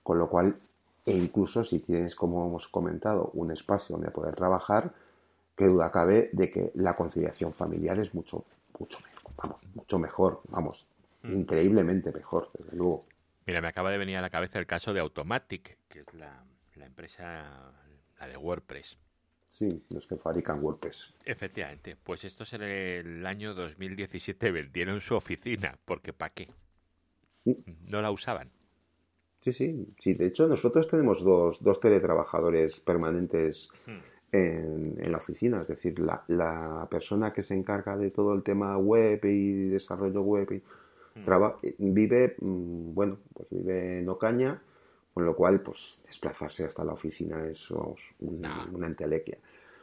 con 0.01 0.17
lo 0.17 0.29
cual, 0.29 0.55
e 1.05 1.11
incluso 1.11 1.65
si 1.65 1.79
tienes, 1.79 2.15
como 2.15 2.47
hemos 2.47 2.67
comentado, 2.67 3.31
un 3.33 3.51
espacio 3.51 3.95
donde 3.95 4.11
poder 4.11 4.35
trabajar, 4.35 4.93
qué 5.55 5.65
duda 5.65 5.91
cabe 5.91 6.29
de 6.33 6.49
que 6.49 6.71
la 6.75 6.95
conciliación 6.95 7.53
familiar 7.53 7.99
es 7.99 8.13
mucho, 8.13 8.45
mucho 8.79 8.99
mejor, 8.99 9.31
vamos, 9.35 9.61
mucho 9.75 9.99
mejor, 9.99 10.41
vamos, 10.49 10.85
mm. 11.23 11.33
increíblemente 11.33 12.11
mejor, 12.11 12.49
desde 12.57 12.77
luego. 12.77 13.01
Mira, 13.45 13.61
me 13.61 13.67
acaba 13.67 13.91
de 13.91 13.97
venir 13.97 14.17
a 14.17 14.21
la 14.21 14.29
cabeza 14.29 14.59
el 14.59 14.65
caso 14.65 14.93
de 14.93 15.01
Automatic, 15.01 15.77
que 15.89 15.99
es 15.99 16.13
la, 16.13 16.43
la 16.75 16.85
empresa, 16.85 17.73
la 18.19 18.27
de 18.27 18.37
WordPress. 18.37 18.97
Sí, 19.47 19.85
los 19.89 20.07
que 20.07 20.15
fabrican 20.15 20.63
WordPress. 20.63 21.13
Efectivamente, 21.25 21.95
pues 21.95 22.23
estos 22.23 22.53
en 22.53 22.63
el 22.63 23.25
año 23.25 23.53
2017 23.53 24.51
vendieron 24.51 24.99
su 25.01 25.15
oficina, 25.15 25.77
porque 25.85 26.13
¿para 26.13 26.33
qué? 26.33 26.49
Mm. 27.43 27.51
No 27.91 28.01
la 28.01 28.09
usaban. 28.09 28.49
Sí, 29.43 29.51
sí, 29.51 29.93
sí. 29.99 30.13
De 30.13 30.27
hecho, 30.27 30.47
nosotros 30.47 30.87
tenemos 30.87 31.21
dos, 31.21 31.61
dos 31.61 31.79
teletrabajadores 31.81 32.79
permanentes 32.79 33.69
hmm. 33.85 33.91
en, 34.31 35.11
la 35.11 35.17
oficina. 35.17 35.59
Es 35.59 35.67
decir, 35.67 35.99
la, 35.99 36.23
la, 36.27 36.87
persona 36.89 37.33
que 37.33 37.43
se 37.43 37.53
encarga 37.53 37.97
de 37.97 38.09
todo 38.09 38.33
el 38.33 38.41
tema 38.41 38.77
web 38.77 39.19
y 39.25 39.67
desarrollo 39.67 40.21
web 40.21 40.49
y 40.53 40.61
hmm. 41.19 41.93
vive, 41.93 42.35
mm, 42.39 42.93
bueno, 42.93 43.17
pues 43.33 43.49
vive 43.49 43.99
en 43.99 44.07
Ocaña 44.07 44.61
con 45.13 45.25
lo 45.25 45.35
cual, 45.35 45.61
pues 45.61 45.99
desplazarse 46.05 46.63
hasta 46.65 46.83
la 46.83 46.93
oficina 46.93 47.45
es 47.45 47.69
una, 48.19 48.67
entelequia. 48.81 49.37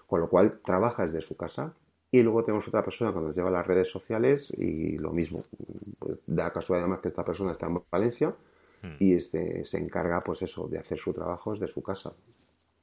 Con 0.07 0.21
lo 0.21 0.29
cual, 0.29 0.59
trabaja 0.61 1.05
desde 1.05 1.21
su 1.21 1.37
casa 1.37 1.73
y 2.11 2.23
luego 2.23 2.43
tenemos 2.43 2.67
otra 2.67 2.83
persona 2.83 3.13
que 3.13 3.21
nos 3.21 3.37
lleva 3.37 3.49
a 3.49 3.53
las 3.53 3.67
redes 3.67 3.89
sociales 3.89 4.51
y 4.57 4.99
lo 4.99 5.13
mismo. 5.13 5.39
Pues, 6.01 6.23
da 6.27 6.51
casualidad 6.51 6.87
además 6.87 7.03
que 7.03 7.09
esta 7.09 7.25
persona 7.25 7.53
está 7.53 7.67
en 7.67 7.81
Valencia 7.89 8.35
hmm. 8.83 8.97
y 8.99 9.15
este, 9.15 9.65
se 9.65 9.79
encarga, 9.79 10.21
pues 10.23 10.43
eso, 10.43 10.69
de 10.69 10.79
hacer 10.79 10.99
su 10.99 11.13
trabajo 11.13 11.53
desde 11.53 11.69
su 11.69 11.83
casa. 11.83 12.13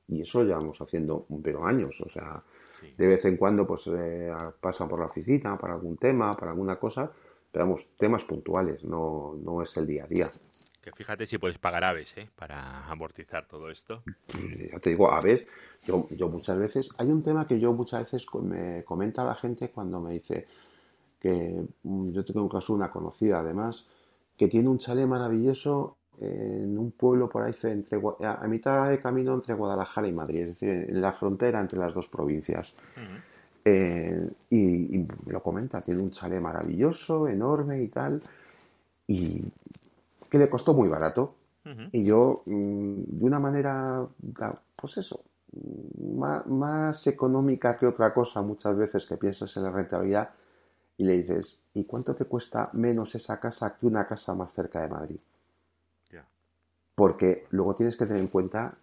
Y 0.08 0.22
eso 0.22 0.44
llevamos 0.44 0.80
haciendo 0.80 1.26
pero 1.44 1.66
años, 1.66 2.00
o 2.06 2.10
sea, 2.10 2.42
de 2.98 3.08
vez 3.08 3.26
en 3.26 3.36
cuando 3.36 3.68
pues 3.68 3.88
eh, 3.88 4.32
pasa 4.62 4.88
por 4.88 5.00
la 5.00 5.08
oficina 5.08 5.58
para 5.58 5.74
algún 5.74 5.98
tema, 5.98 6.32
para 6.32 6.52
alguna 6.52 6.78
cosa, 6.78 7.12
pero 7.52 7.66
vamos, 7.66 7.88
temas 7.98 8.24
puntuales, 8.24 8.84
no, 8.84 9.36
no 9.44 9.62
es 9.62 9.76
el 9.78 9.88
día 9.88 10.06
a 10.06 10.08
día 10.08 10.28
fíjate 10.96 11.26
si 11.26 11.38
puedes 11.38 11.58
pagar 11.58 11.84
aves, 11.84 12.16
¿eh? 12.18 12.30
Para 12.36 12.86
amortizar 12.88 13.48
todo 13.48 13.70
esto. 13.70 14.04
Ya 14.72 14.80
te 14.80 14.92
digo, 14.92 15.12
aves, 15.12 15.46
yo, 15.86 16.08
yo 16.12 16.30
muchas 16.30 16.58
veces, 16.58 16.90
hay 16.98 17.08
un 17.08 17.24
tema 17.24 17.48
que 17.48 17.60
yo 17.60 17.74
muchas 17.74 18.04
veces 18.04 18.26
me 18.42 18.84
comenta 18.84 19.24
la 19.24 19.36
gente 19.36 19.70
cuando 19.70 20.00
me 20.00 20.14
dice 20.14 20.48
que 21.20 21.62
mm, 21.84 22.12
yo 22.12 22.24
tengo 22.26 22.44
un 22.44 22.50
caso, 22.50 22.74
una 22.74 22.92
conocida 22.92 23.40
además, 23.40 23.88
que 24.38 24.48
tiene 24.48 24.70
un 24.70 24.80
chalet 24.80 25.08
maravilloso 25.08 25.98
en 26.20 26.78
un 26.78 26.92
pueblo 26.92 27.30
por 27.30 27.44
ahí 27.44 27.54
entre, 27.64 28.02
a 28.22 28.48
mitad 28.48 28.90
de 28.90 29.00
camino 29.00 29.36
entre 29.36 29.54
Guadalajara 29.54 30.08
y 30.08 30.12
Madrid, 30.12 30.42
es 30.42 30.48
decir, 30.50 30.70
en 30.70 31.02
la 31.02 31.14
frontera 31.14 31.60
entre 31.60 31.80
las 31.80 31.94
dos 31.94 32.08
provincias. 32.08 32.74
Eh, 33.66 34.28
y, 34.50 34.98
y, 34.98 35.08
lo 35.28 35.44
comenta, 35.44 35.82
tiene 35.82 36.02
un 36.02 36.12
chalet 36.12 36.42
maravilloso, 36.42 37.28
enorme 37.28 37.82
y 37.82 37.88
tal. 37.88 38.22
Y 39.08 39.44
que 40.30 40.38
le 40.38 40.50
costó 40.50 40.74
muy 40.74 40.88
barato. 40.88 41.34
Y 41.92 42.06
yo, 42.06 42.44
mm, 42.46 43.20
de 43.20 43.26
una 43.26 43.40
manera, 43.40 44.08
pues 44.74 44.98
eso, 45.00 45.20
más, 46.48 47.08
económica 47.08 47.78
que 47.78 47.88
otra 47.88 48.14
cosa, 48.14 48.42
muchas 48.42 48.78
veces 48.78 49.06
que 49.06 49.18
piensas 49.18 49.56
en 49.58 49.64
la 49.64 49.70
rentabilidad 49.70 50.30
y 50.98 51.04
le 51.04 51.18
dices, 51.18 51.60
¿y 51.74 51.84
cuánto 51.84 52.16
te 52.16 52.26
cuesta 52.26 52.70
menos 52.74 53.14
esa 53.16 53.40
casa 53.40 53.76
que 53.76 53.86
una 53.86 54.06
casa 54.06 54.34
más 54.34 54.54
cerca 54.54 54.82
de 54.82 54.88
Madrid? 54.88 55.20
Porque 56.96 57.46
luego 57.52 57.76
tienes 57.76 57.96
que 57.96 58.08
tener 58.08 58.22
en 58.22 58.28
cuenta 58.28 58.74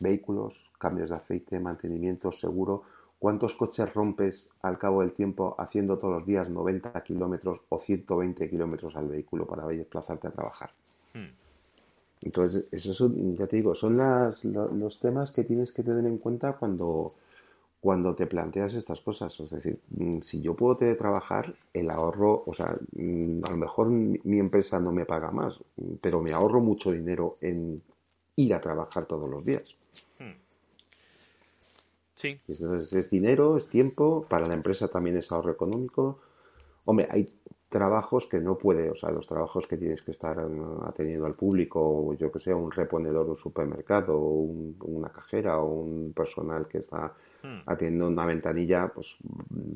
vehículos, 0.00 0.70
cambios 0.78 1.10
de 1.10 1.16
aceite, 1.16 1.58
mantenimiento, 1.58 2.30
seguro, 2.30 2.84
¿Cuántos 3.22 3.54
coches 3.54 3.94
rompes 3.94 4.48
al 4.62 4.78
cabo 4.78 5.00
del 5.00 5.12
tiempo 5.12 5.54
haciendo 5.56 5.96
todos 5.96 6.14
los 6.14 6.26
días 6.26 6.50
90 6.50 7.04
kilómetros 7.04 7.60
o 7.68 7.78
120 7.78 8.50
kilómetros 8.50 8.96
al 8.96 9.06
vehículo 9.06 9.46
para 9.46 9.64
desplazarte 9.68 10.26
a 10.26 10.32
trabajar? 10.32 10.70
Hmm. 11.14 11.30
Entonces, 12.22 12.64
eso 12.72 13.08
ya 13.14 13.46
te 13.46 13.54
digo, 13.58 13.76
son 13.76 13.96
los 13.96 14.98
temas 14.98 15.30
que 15.30 15.44
tienes 15.44 15.70
que 15.70 15.84
tener 15.84 16.04
en 16.04 16.18
cuenta 16.18 16.54
cuando, 16.54 17.12
cuando 17.82 18.14
te 18.14 18.28
planteas 18.28 18.74
estas 18.74 19.00
cosas. 19.00 19.38
Es 19.40 19.50
decir, 19.50 19.80
mm, 19.90 20.20
si 20.20 20.40
yo 20.40 20.54
puedo 20.54 20.76
teletrabajar, 20.76 21.56
el 21.74 21.90
ahorro, 21.90 22.44
o 22.46 22.54
sea, 22.54 22.78
mm, 22.92 23.44
a 23.44 23.50
lo 23.50 23.56
mejor 23.56 23.90
mi 23.90 24.38
empresa 24.38 24.78
no 24.78 24.92
me 24.92 25.04
paga 25.04 25.32
más, 25.32 25.58
pero 26.00 26.22
me 26.22 26.32
ahorro 26.32 26.60
mucho 26.60 26.92
dinero 26.92 27.34
en 27.40 27.82
ir 28.36 28.54
a 28.54 28.60
trabajar 28.60 29.06
todos 29.06 29.28
los 29.28 29.44
días. 29.44 29.74
Hmm. 30.16 30.38
Sí. 32.14 32.38
Entonces 32.46 32.92
es 32.92 33.10
dinero, 33.10 33.56
es 33.56 33.68
tiempo, 33.68 34.24
para 34.28 34.46
la 34.46 34.54
empresa 34.54 34.86
también 34.86 35.16
es 35.16 35.32
ahorro 35.32 35.50
económico. 35.50 36.20
Hombre, 36.84 37.08
hay 37.10 37.26
trabajos 37.68 38.28
que 38.28 38.38
no 38.38 38.56
puede, 38.58 38.90
o 38.90 38.94
sea, 38.94 39.10
los 39.10 39.26
trabajos 39.26 39.66
que 39.66 39.76
tienes 39.76 40.02
que 40.02 40.12
estar 40.12 40.36
atendiendo 40.84 41.26
al 41.26 41.34
público, 41.34 42.14
yo 42.14 42.30
que 42.30 42.38
sé, 42.38 42.54
un 42.54 42.70
reponedor 42.70 43.24
de 43.24 43.32
un 43.32 43.38
supermercado, 43.38 44.16
una 44.18 45.08
cajera 45.08 45.58
o 45.58 45.82
un 45.82 46.12
personal 46.12 46.68
que 46.68 46.78
está 46.78 47.12
hmm. 47.42 47.60
atendiendo 47.66 48.08
una 48.08 48.24
ventanilla, 48.24 48.88
pues 48.88 49.16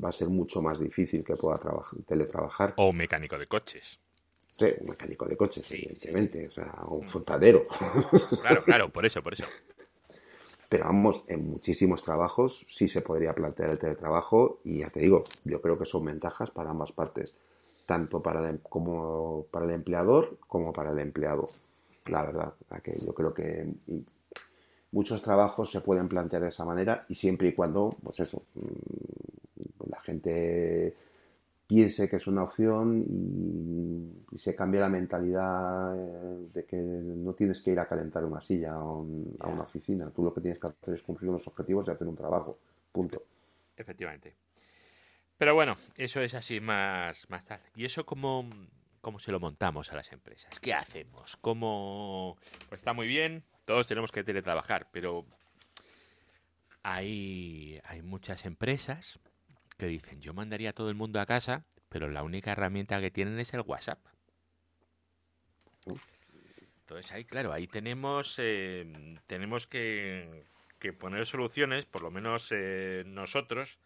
va 0.03 0.09
a 0.09 0.11
ser 0.11 0.29
mucho 0.29 0.61
más 0.61 0.79
difícil 0.79 1.23
que 1.23 1.35
pueda 1.35 1.57
trabajar, 1.57 1.99
teletrabajar. 2.07 2.73
O 2.77 2.89
un 2.89 2.97
mecánico 2.97 3.37
de 3.37 3.47
coches. 3.47 3.99
Sí, 4.39 4.65
un 4.81 4.89
mecánico 4.89 5.27
de 5.27 5.37
coches, 5.37 5.71
evidentemente, 5.71 6.43
o 6.47 6.49
sea, 6.51 6.73
un 6.89 7.03
fontadero. 7.03 7.61
Claro, 8.41 8.63
claro, 8.63 8.89
por 8.89 9.05
eso, 9.05 9.21
por 9.21 9.33
eso. 9.33 9.45
Pero 10.69 10.85
vamos, 10.85 11.23
en 11.29 11.49
muchísimos 11.49 12.03
trabajos 12.03 12.65
sí 12.67 12.87
se 12.87 13.01
podría 13.01 13.33
plantear 13.33 13.69
el 13.69 13.77
teletrabajo 13.77 14.57
y 14.65 14.79
ya 14.79 14.87
te 14.87 14.99
digo, 14.99 15.23
yo 15.45 15.61
creo 15.61 15.77
que 15.77 15.85
son 15.85 16.05
ventajas 16.05 16.51
para 16.51 16.71
ambas 16.71 16.91
partes, 16.91 17.33
tanto 17.85 18.21
para 18.21 18.49
el, 18.49 18.59
como 18.61 19.45
para 19.49 19.65
el 19.65 19.71
empleador 19.71 20.37
como 20.47 20.73
para 20.73 20.91
el 20.91 20.99
empleado. 20.99 21.47
La 22.07 22.23
verdad, 22.23 22.53
que 22.83 22.97
yo 22.99 23.13
creo 23.13 23.33
que 23.33 23.67
muchos 24.97 25.21
trabajos 25.21 25.69
se 25.69 25.81
pueden 25.81 26.07
plantear 26.07 26.41
de 26.41 26.49
esa 26.49 26.65
manera 26.65 27.05
y 27.07 27.13
siempre 27.13 27.49
y 27.49 27.53
cuando, 27.53 27.95
pues 28.01 28.19
eso, 28.19 28.41
mm, 28.55 29.89
la 29.91 30.01
gente 30.01 30.95
piense 31.67 32.09
que 32.09 32.15
es 32.15 32.25
una 32.25 32.41
opción 32.41 33.05
y, 33.07 34.37
se 34.39 34.55
cambia 34.55 34.81
la 34.81 34.89
mentalidad 34.89 35.95
eh, 35.95 36.47
de 36.51 36.65
que 36.65 36.77
no 36.77 37.33
tienes 37.33 37.61
que 37.61 37.71
ir 37.71 37.79
a 37.79 37.85
calentar 37.85 38.25
una 38.25 38.41
silla 38.41 38.73
a, 38.73 38.85
una 38.85 39.61
oficina. 39.61 40.09
Tú 40.09 40.23
lo 40.23 40.33
que 40.33 40.41
tienes 40.41 40.59
que 40.59 40.67
hacer 40.67 40.95
es 40.95 41.03
cumplir 41.03 41.29
unos 41.29 41.45
objetivos 41.47 41.87
y 41.87 41.91
hacer 41.91 42.07
un 42.07 42.15
trabajo. 42.15 42.57
Punto. 42.91 43.21
Efectivamente. 43.75 44.35
Pero 45.37 45.53
bueno, 45.53 45.75
eso 45.97 46.21
es 46.21 46.33
así 46.33 46.59
más, 46.59 47.29
más 47.29 47.43
tal. 47.43 47.61
¿Y 47.75 47.85
eso 47.85 48.03
cómo, 48.03 48.47
cómo 49.01 49.19
se 49.19 49.31
lo 49.31 49.39
montamos 49.39 49.91
a 49.91 49.95
las 49.95 50.11
empresas? 50.11 50.59
¿Qué 50.59 50.73
hacemos? 50.73 51.35
¿Cómo...? 51.37 52.37
Pues 52.69 52.79
está 52.81 52.93
muy 52.93 53.07
bien, 53.07 53.43
todos 53.67 53.85
tenemos 53.85 54.13
que 54.13 54.23
teletrabajar, 54.23 54.87
pero 54.93 55.25
hay, 56.83 57.81
hay 57.83 58.01
muchas 58.01 58.45
empresas 58.45 59.19
que 59.77 59.87
dicen, 59.87 60.21
yo 60.21 60.33
mandaría 60.33 60.69
a 60.69 60.73
todo 60.73 60.89
el 60.89 60.95
mundo 60.95 61.19
a 61.19 61.25
casa, 61.25 61.65
pero 61.89 62.09
la 62.09 62.23
única 62.23 62.53
herramienta 62.53 63.01
que 63.01 63.11
tienen 63.11 63.37
es 63.39 63.53
el 63.53 63.61
WhatsApp. 63.61 63.99
Entonces 66.79 67.11
ahí, 67.11 67.25
claro, 67.25 67.51
ahí 67.51 67.67
tenemos, 67.67 68.39
eh, 68.39 69.17
tenemos 69.27 69.67
que, 69.67 70.45
que, 70.79 70.93
poner 70.93 71.25
soluciones, 71.25 71.85
por 71.85 72.03
lo 72.03 72.09
menos 72.09 72.49
eh, 72.53 73.03
nosotros, 73.05 73.79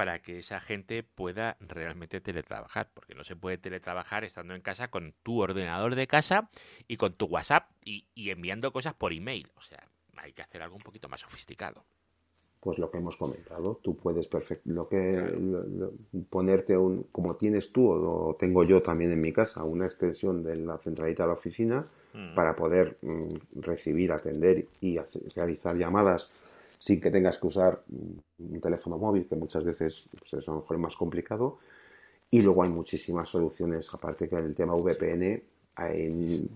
para 0.00 0.22
que 0.22 0.38
esa 0.38 0.60
gente 0.60 1.02
pueda 1.02 1.58
realmente 1.60 2.22
teletrabajar, 2.22 2.90
porque 2.94 3.14
no 3.14 3.22
se 3.22 3.36
puede 3.36 3.58
teletrabajar 3.58 4.24
estando 4.24 4.54
en 4.54 4.62
casa 4.62 4.88
con 4.88 5.12
tu 5.22 5.42
ordenador 5.42 5.94
de 5.94 6.06
casa 6.06 6.48
y 6.88 6.96
con 6.96 7.12
tu 7.12 7.26
WhatsApp 7.26 7.70
y, 7.84 8.06
y 8.14 8.30
enviando 8.30 8.72
cosas 8.72 8.94
por 8.94 9.12
email. 9.12 9.52
O 9.56 9.60
sea, 9.60 9.86
hay 10.16 10.32
que 10.32 10.40
hacer 10.40 10.62
algo 10.62 10.76
un 10.76 10.80
poquito 10.80 11.10
más 11.10 11.20
sofisticado 11.20 11.84
pues 12.60 12.78
lo 12.78 12.90
que 12.90 12.98
hemos 12.98 13.16
comentado. 13.16 13.80
Tú 13.82 13.96
puedes 13.96 14.28
lo 14.64 14.86
que 14.86 15.68
ponerte 16.28 16.76
un, 16.76 17.04
como 17.04 17.34
tienes 17.36 17.72
tú 17.72 17.90
o 17.90 18.36
tengo 18.38 18.64
yo 18.64 18.82
también 18.82 19.12
en 19.12 19.20
mi 19.20 19.32
casa, 19.32 19.64
una 19.64 19.86
extensión 19.86 20.42
de 20.42 20.56
la 20.56 20.76
centralita 20.78 21.22
de 21.22 21.28
la 21.28 21.34
oficina 21.34 21.84
mm. 22.14 22.34
para 22.34 22.54
poder 22.54 22.98
mm, 23.00 23.60
recibir, 23.60 24.12
atender 24.12 24.64
y 24.82 24.98
realizar 25.34 25.76
llamadas 25.76 26.66
sin 26.80 26.98
que 26.98 27.10
tengas 27.10 27.38
que 27.38 27.46
usar 27.46 27.82
mm, 27.86 28.54
un 28.54 28.60
teléfono 28.60 28.98
móvil, 28.98 29.28
que 29.28 29.36
muchas 29.36 29.64
veces 29.64 30.06
pues, 30.18 30.32
es 30.42 30.48
a 30.48 30.52
lo 30.52 30.60
mejor 30.62 30.78
más 30.78 30.96
complicado. 30.96 31.58
Y 32.30 32.40
luego 32.40 32.62
hay 32.62 32.70
muchísimas 32.70 33.28
soluciones, 33.28 33.86
aparte 33.94 34.28
que 34.28 34.36
en 34.36 34.46
el 34.46 34.54
tema 34.54 34.74
VPN, 34.74 35.42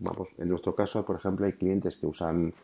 vamos, 0.01 0.29
en 0.39 0.49
nuestro 0.49 0.75
caso, 0.75 1.05
por 1.05 1.17
ejemplo, 1.17 1.47
hay 1.47 1.53
clientes 1.53 1.97
que 1.97 2.07
usan 2.07 2.55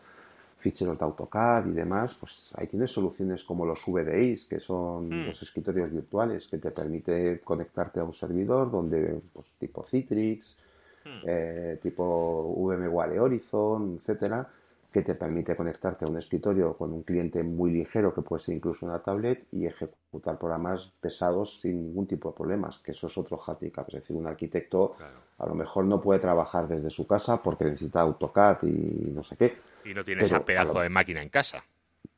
ficheros 0.58 0.98
de 0.98 1.04
AutoCAD 1.04 1.66
y 1.66 1.72
demás, 1.72 2.14
pues 2.14 2.52
ahí 2.54 2.66
tienes 2.66 2.90
soluciones 2.92 3.44
como 3.44 3.66
los 3.66 3.80
VDIs, 3.86 4.44
que 4.44 4.60
son 4.60 5.08
hmm. 5.08 5.26
los 5.28 5.42
escritorios 5.42 5.90
virtuales, 5.90 6.46
que 6.46 6.58
te 6.58 6.70
permite 6.70 7.40
conectarte 7.40 8.00
a 8.00 8.04
un 8.04 8.14
servidor 8.14 8.70
donde, 8.70 9.20
pues, 9.32 9.50
tipo 9.58 9.82
Citrix, 9.82 10.56
hmm. 11.04 11.22
eh, 11.26 11.78
tipo 11.82 12.54
VMware 12.56 13.18
Horizon, 13.18 13.96
etcétera, 13.98 14.46
que 14.92 15.02
te 15.02 15.14
permite 15.14 15.54
conectarte 15.54 16.04
a 16.04 16.08
un 16.08 16.18
escritorio 16.18 16.76
con 16.76 16.92
un 16.92 17.02
cliente 17.02 17.42
muy 17.42 17.70
ligero, 17.70 18.14
que 18.14 18.22
puede 18.22 18.42
ser 18.42 18.56
incluso 18.56 18.86
una 18.86 18.98
tablet, 18.98 19.46
y 19.52 19.66
ejecutar 19.66 20.38
programas 20.38 20.90
pesados 21.00 21.60
sin 21.60 21.82
ningún 21.82 22.06
tipo 22.06 22.30
de 22.30 22.36
problemas, 22.36 22.78
que 22.78 22.92
eso 22.92 23.06
es 23.06 23.16
otro 23.16 23.38
handicap. 23.38 23.86
Es 23.88 23.94
decir, 23.94 24.16
un 24.16 24.26
arquitecto 24.26 24.96
a 25.38 25.46
lo 25.46 25.54
mejor 25.54 25.84
no 25.84 26.00
puede 26.00 26.20
trabajar 26.20 26.68
desde 26.68 26.90
su 26.90 27.06
casa 27.06 27.42
porque 27.42 27.64
necesita 27.64 28.00
AutoCAD 28.00 28.64
y 28.64 29.10
no 29.12 29.22
sé 29.22 29.36
qué 29.36 29.70
y 29.84 29.94
no 29.94 30.04
tienes 30.04 30.24
ese 30.24 30.40
pedazo 30.40 30.80
de 30.80 30.88
máquina 30.88 31.22
en 31.22 31.28
casa. 31.28 31.64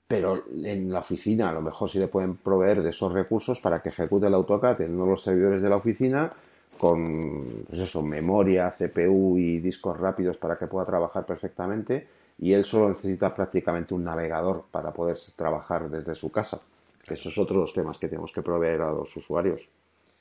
Pero 0.08 0.44
en 0.62 0.92
la 0.92 1.00
oficina 1.00 1.48
a 1.48 1.52
lo 1.52 1.62
mejor 1.62 1.90
sí 1.90 1.98
le 1.98 2.08
pueden 2.08 2.36
proveer 2.36 2.82
de 2.82 2.90
esos 2.90 3.12
recursos 3.12 3.60
para 3.60 3.80
que 3.80 3.88
ejecute 3.88 4.26
el 4.26 4.34
AutoCAD 4.34 4.82
en 4.82 4.94
uno 4.94 5.04
de 5.04 5.10
los 5.12 5.22
servidores 5.22 5.62
de 5.62 5.68
la 5.68 5.76
oficina 5.76 6.32
con 6.78 7.64
pues 7.68 7.80
eso, 7.80 8.02
memoria, 8.02 8.70
CPU 8.70 9.36
y 9.38 9.60
discos 9.60 9.98
rápidos 9.98 10.36
para 10.38 10.56
que 10.56 10.66
pueda 10.66 10.86
trabajar 10.86 11.24
perfectamente 11.24 12.06
y 12.38 12.52
él 12.52 12.64
solo 12.64 12.88
necesita 12.88 13.34
prácticamente 13.34 13.94
un 13.94 14.04
navegador 14.04 14.64
para 14.70 14.92
poder 14.92 15.16
trabajar 15.36 15.88
desde 15.88 16.14
su 16.14 16.30
casa. 16.30 16.60
Esos 17.08 17.34
son 17.34 17.44
otros 17.44 17.72
temas 17.74 17.98
que 17.98 18.08
tenemos 18.08 18.32
que 18.32 18.42
proveer 18.42 18.80
a 18.82 18.92
los 18.92 19.16
usuarios. 19.16 19.62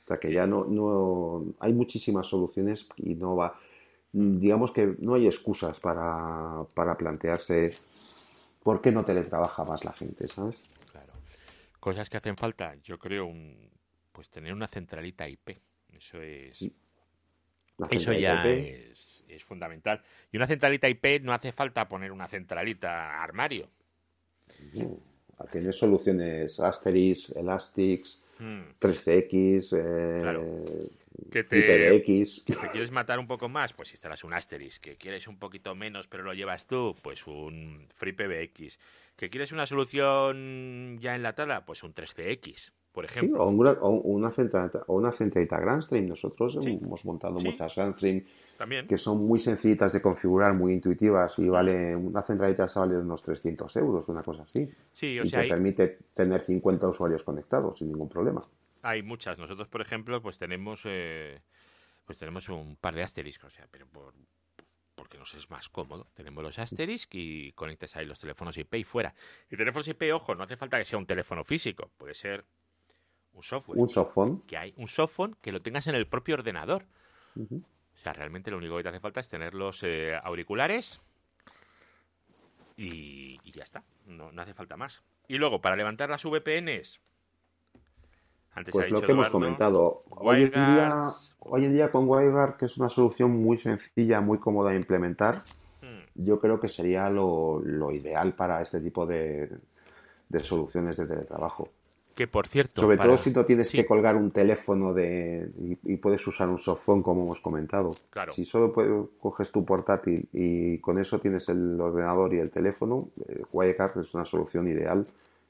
O 0.04 0.08
sea 0.08 0.16
que 0.18 0.32
ya 0.32 0.46
no, 0.46 0.64
no 0.64 1.44
hay 1.60 1.72
muchísimas 1.72 2.26
soluciones 2.26 2.86
y 2.96 3.14
no 3.14 3.36
va 3.36 3.52
digamos 4.12 4.72
que 4.72 4.94
no 5.00 5.14
hay 5.14 5.26
excusas 5.26 5.80
para, 5.80 6.64
para 6.74 6.96
plantearse 6.96 7.74
por 8.62 8.80
qué 8.80 8.92
no 8.92 9.04
teletrabaja 9.04 9.64
más 9.64 9.84
la 9.84 9.92
gente, 9.92 10.28
¿sabes? 10.28 10.62
Claro. 10.90 11.12
Cosas 11.80 12.08
que 12.08 12.18
hacen 12.18 12.36
falta, 12.36 12.76
yo 12.82 12.98
creo, 12.98 13.26
un, 13.26 13.70
pues 14.12 14.30
tener 14.30 14.52
una 14.52 14.68
centralita 14.68 15.28
IP. 15.28 15.58
Eso 15.88 16.20
es. 16.20 16.64
Eso 17.90 18.12
ya 18.12 18.44
es, 18.48 19.11
es, 19.34 19.44
fundamental. 19.44 20.02
Y 20.30 20.36
una 20.36 20.46
centralita 20.46 20.88
IP 20.88 21.22
no 21.22 21.32
hace 21.32 21.52
falta 21.52 21.88
poner 21.88 22.12
una 22.12 22.28
centralita 22.28 23.22
armario. 23.22 23.68
Tienes 25.50 25.76
soluciones 25.76 26.60
Asterix, 26.60 27.30
Elastics, 27.30 28.26
3CX, 28.38 29.76
eh, 29.76 30.88
que 31.30 31.44
te, 31.44 32.02
quieres 32.72 32.90
matar 32.90 33.18
un 33.18 33.26
poco 33.26 33.48
más, 33.48 33.72
pues 33.72 33.92
instalas 33.92 34.24
un 34.24 34.34
Asterix. 34.34 34.78
Que 34.78 34.96
quieres 34.96 35.28
un 35.28 35.38
poquito 35.38 35.74
menos, 35.74 36.06
pero 36.08 36.22
lo 36.22 36.34
llevas 36.34 36.66
tú, 36.66 36.94
pues 37.02 37.26
un 37.26 37.86
FreePBX. 37.94 38.78
Que 39.16 39.30
quieres 39.30 39.52
una 39.52 39.66
solución 39.66 40.98
ya 40.98 41.14
enlatada, 41.14 41.64
pues 41.64 41.82
un 41.82 41.94
3CX, 41.94 42.72
por 42.92 43.04
ejemplo. 43.04 43.42
o, 43.42 43.48
una, 43.48 43.70
o, 43.80 44.30
centralita, 44.30 44.84
o 44.86 44.94
una 44.96 45.12
centralita 45.12 45.58
Grandstream. 45.58 46.08
Nosotros 46.08 46.58
hemos 46.64 47.04
montado 47.04 47.34
muchas 47.34 47.74
Grandstream 47.74 48.22
También. 48.56 48.86
que 48.86 48.98
son 48.98 49.26
muy 49.26 49.38
sencillitas 49.40 49.92
de 49.92 50.02
configurar, 50.02 50.54
muy 50.54 50.74
intuitivas 50.74 51.38
y 51.38 51.48
vale 51.48 51.96
una 51.96 52.22
centralita 52.22 52.66
vale 52.74 52.98
unos 52.98 53.22
300 53.22 53.76
euros, 53.76 54.04
una 54.08 54.22
cosa 54.22 54.42
así. 54.42 54.68
Sí, 54.92 55.18
y 55.22 55.30
te 55.30 55.48
permite 55.48 55.98
tener 56.14 56.40
50 56.40 56.88
usuarios 56.88 57.22
conectados 57.22 57.78
sin 57.78 57.88
ningún 57.88 58.08
problema 58.08 58.42
hay 58.82 59.02
muchas. 59.02 59.38
Nosotros, 59.38 59.68
por 59.68 59.80
ejemplo, 59.80 60.20
pues 60.20 60.38
tenemos 60.38 60.82
eh, 60.84 61.40
pues 62.04 62.18
tenemos 62.18 62.48
un 62.48 62.76
par 62.76 62.94
de 62.94 63.02
asteriscos, 63.02 63.54
o 63.54 63.56
sea, 63.56 63.66
pero 63.70 63.86
por 63.86 64.14
porque 64.94 65.18
nos 65.18 65.34
es 65.34 65.50
más 65.50 65.68
cómodo. 65.68 66.06
Tenemos 66.14 66.44
los 66.44 66.58
asterisks 66.58 67.14
y 67.14 67.52
conectas 67.52 67.96
ahí 67.96 68.06
los 68.06 68.20
teléfonos 68.20 68.56
IP 68.58 68.74
y 68.74 68.84
fuera. 68.84 69.14
Y 69.50 69.56
teléfonos 69.56 69.88
IP, 69.88 70.02
ojo, 70.12 70.34
no 70.34 70.44
hace 70.44 70.56
falta 70.56 70.78
que 70.78 70.84
sea 70.84 70.98
un 70.98 71.06
teléfono 71.06 71.44
físico, 71.44 71.90
puede 71.96 72.14
ser 72.14 72.44
un 73.34 73.42
software. 73.42 73.78
Un 73.78 73.88
softphone. 73.88 74.40
Que 74.46 74.56
hay 74.56 74.74
un 74.76 74.88
softphone 74.88 75.36
que 75.40 75.52
lo 75.52 75.60
tengas 75.62 75.86
en 75.86 75.94
el 75.94 76.06
propio 76.06 76.34
ordenador. 76.34 76.86
O 77.36 77.98
sea, 78.02 78.12
realmente 78.12 78.50
lo 78.50 78.58
único 78.58 78.76
que 78.76 78.82
te 78.82 78.88
hace 78.90 79.00
falta 79.00 79.20
es 79.20 79.28
tener 79.28 79.54
los 79.54 79.82
eh, 79.82 80.14
auriculares 80.22 81.00
y, 82.76 83.38
y, 83.44 83.52
ya 83.52 83.64
está. 83.64 83.82
No, 84.06 84.32
no 84.32 84.42
hace 84.42 84.54
falta 84.54 84.76
más. 84.76 85.02
Y 85.28 85.38
luego, 85.38 85.60
para 85.60 85.76
levantar 85.76 86.10
las 86.10 86.24
VPNs, 86.24 87.00
pues 88.70 88.90
lo 88.90 89.00
que 89.00 89.12
hemos 89.12 89.30
comentado. 89.30 90.02
Hoy 90.10 90.42
en, 90.42 90.50
día, 90.50 91.10
hoy 91.38 91.64
en 91.64 91.72
día 91.72 91.90
con 91.90 92.06
WireGuard, 92.06 92.56
que 92.56 92.66
es 92.66 92.76
una 92.76 92.88
solución 92.88 93.42
muy 93.42 93.56
sencilla, 93.56 94.20
muy 94.20 94.38
cómoda 94.38 94.70
de 94.70 94.76
implementar, 94.76 95.34
hmm. 95.80 96.02
yo 96.14 96.38
creo 96.38 96.60
que 96.60 96.68
sería 96.68 97.08
lo, 97.08 97.62
ideal 97.92 98.34
para 98.34 98.60
este 98.60 98.80
tipo 98.80 99.06
de, 99.06 99.48
soluciones 100.42 100.98
de 100.98 101.06
teletrabajo. 101.06 101.70
Que 102.14 102.26
por 102.26 102.46
cierto. 102.46 102.80
Sobre 102.80 102.98
todo 102.98 103.16
si 103.16 103.30
no 103.30 103.44
tienes 103.44 103.70
que 103.70 103.86
colgar 103.86 104.16
un 104.16 104.30
teléfono 104.30 104.92
de, 104.92 105.50
y, 105.84 105.96
puedes 105.96 106.26
usar 106.26 106.48
un 106.48 106.58
softphone, 106.58 107.02
como 107.02 107.22
hemos 107.22 107.40
comentado. 107.40 107.94
Claro. 108.10 108.32
Si 108.32 108.44
solo 108.44 108.72
coges 109.20 109.50
tu 109.50 109.64
portátil 109.64 110.28
y 110.32 110.78
con 110.78 110.98
eso 110.98 111.18
tienes 111.18 111.48
el 111.48 111.80
ordenador 111.80 112.34
y 112.34 112.38
el 112.38 112.50
teléfono, 112.50 113.08
eh, 113.28 113.40
WireGuard 113.52 113.98
es 114.00 114.14
una 114.14 114.24
solución 114.24 114.68
ideal 114.68 115.04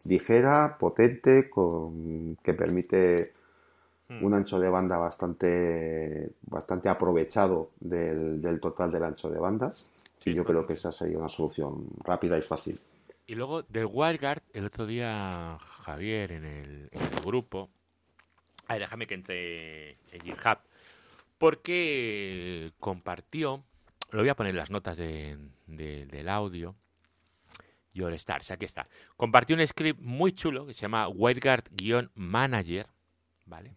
ligera, 0.05 0.73
potente, 0.79 1.49
con, 1.49 2.37
que 2.43 2.55
permite 2.55 3.33
hmm. 4.09 4.25
un 4.25 4.35
ancho 4.35 4.59
de 4.59 4.69
banda 4.69 4.97
bastante, 4.97 6.31
bastante 6.43 6.89
aprovechado 6.89 7.71
del, 7.81 8.59
total 8.61 8.91
del 8.91 9.05
ancho 9.05 9.31
de 9.31 9.39
banda. 9.39 9.73
y 10.25 10.35
yo 10.35 10.45
creo 10.45 10.67
que 10.67 10.75
esa 10.75 10.93
sería 10.93 11.19
una 11.19 11.29
solución 11.29 11.87
rápida 12.05 12.39
y 12.39 12.43
fácil. 12.43 12.79
Y 13.27 13.35
luego 13.35 13.63
del 13.63 13.87
WildGuard, 13.87 14.43
el 14.53 14.65
otro 14.65 14.87
día 14.87 15.57
Javier 15.85 16.33
en 16.33 16.45
el, 16.45 16.91
grupo, 17.25 17.71
ay, 18.67 18.81
déjame 18.81 19.07
que 19.07 19.15
entre 19.15 19.91
en 20.13 20.21
GitHub, 20.23 20.59
porque 21.39 22.73
compartió, 22.79 23.65
lo 24.11 24.21
voy 24.21 24.29
a 24.29 24.37
poner 24.37 24.51
en 24.51 24.57
las 24.57 24.71
notas 24.71 24.97
del 24.97 26.29
audio, 26.29 26.77
Your 27.95 28.13
Stars, 28.15 28.51
aquí 28.51 28.65
está. 28.65 28.89
Compartió 29.17 29.55
un 29.57 29.67
script 29.67 30.01
muy 30.01 30.33
chulo 30.33 30.67
que 30.67 30.75
se 30.75 30.83
llama 30.83 31.09
WireGuard-Manager, 31.09 32.87
¿vale? 33.47 33.77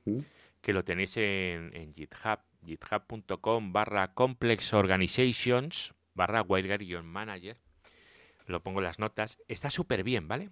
Que 0.61 0.73
lo 0.73 0.83
tenéis 0.83 1.17
en, 1.17 1.93
GitHub, 1.93 2.39
github.com 2.65 3.73
barra 3.73 4.13
complex 4.13 4.73
organizations 4.73 5.93
barra 6.13 6.41
WireGuard-Manager. 6.41 7.57
Lo 8.47 8.61
pongo 8.61 8.79
en 8.79 8.85
las 8.85 8.99
notas. 8.99 9.39
Está 9.47 9.69
súper 9.69 10.03
bien, 10.03 10.27
¿vale? 10.27 10.49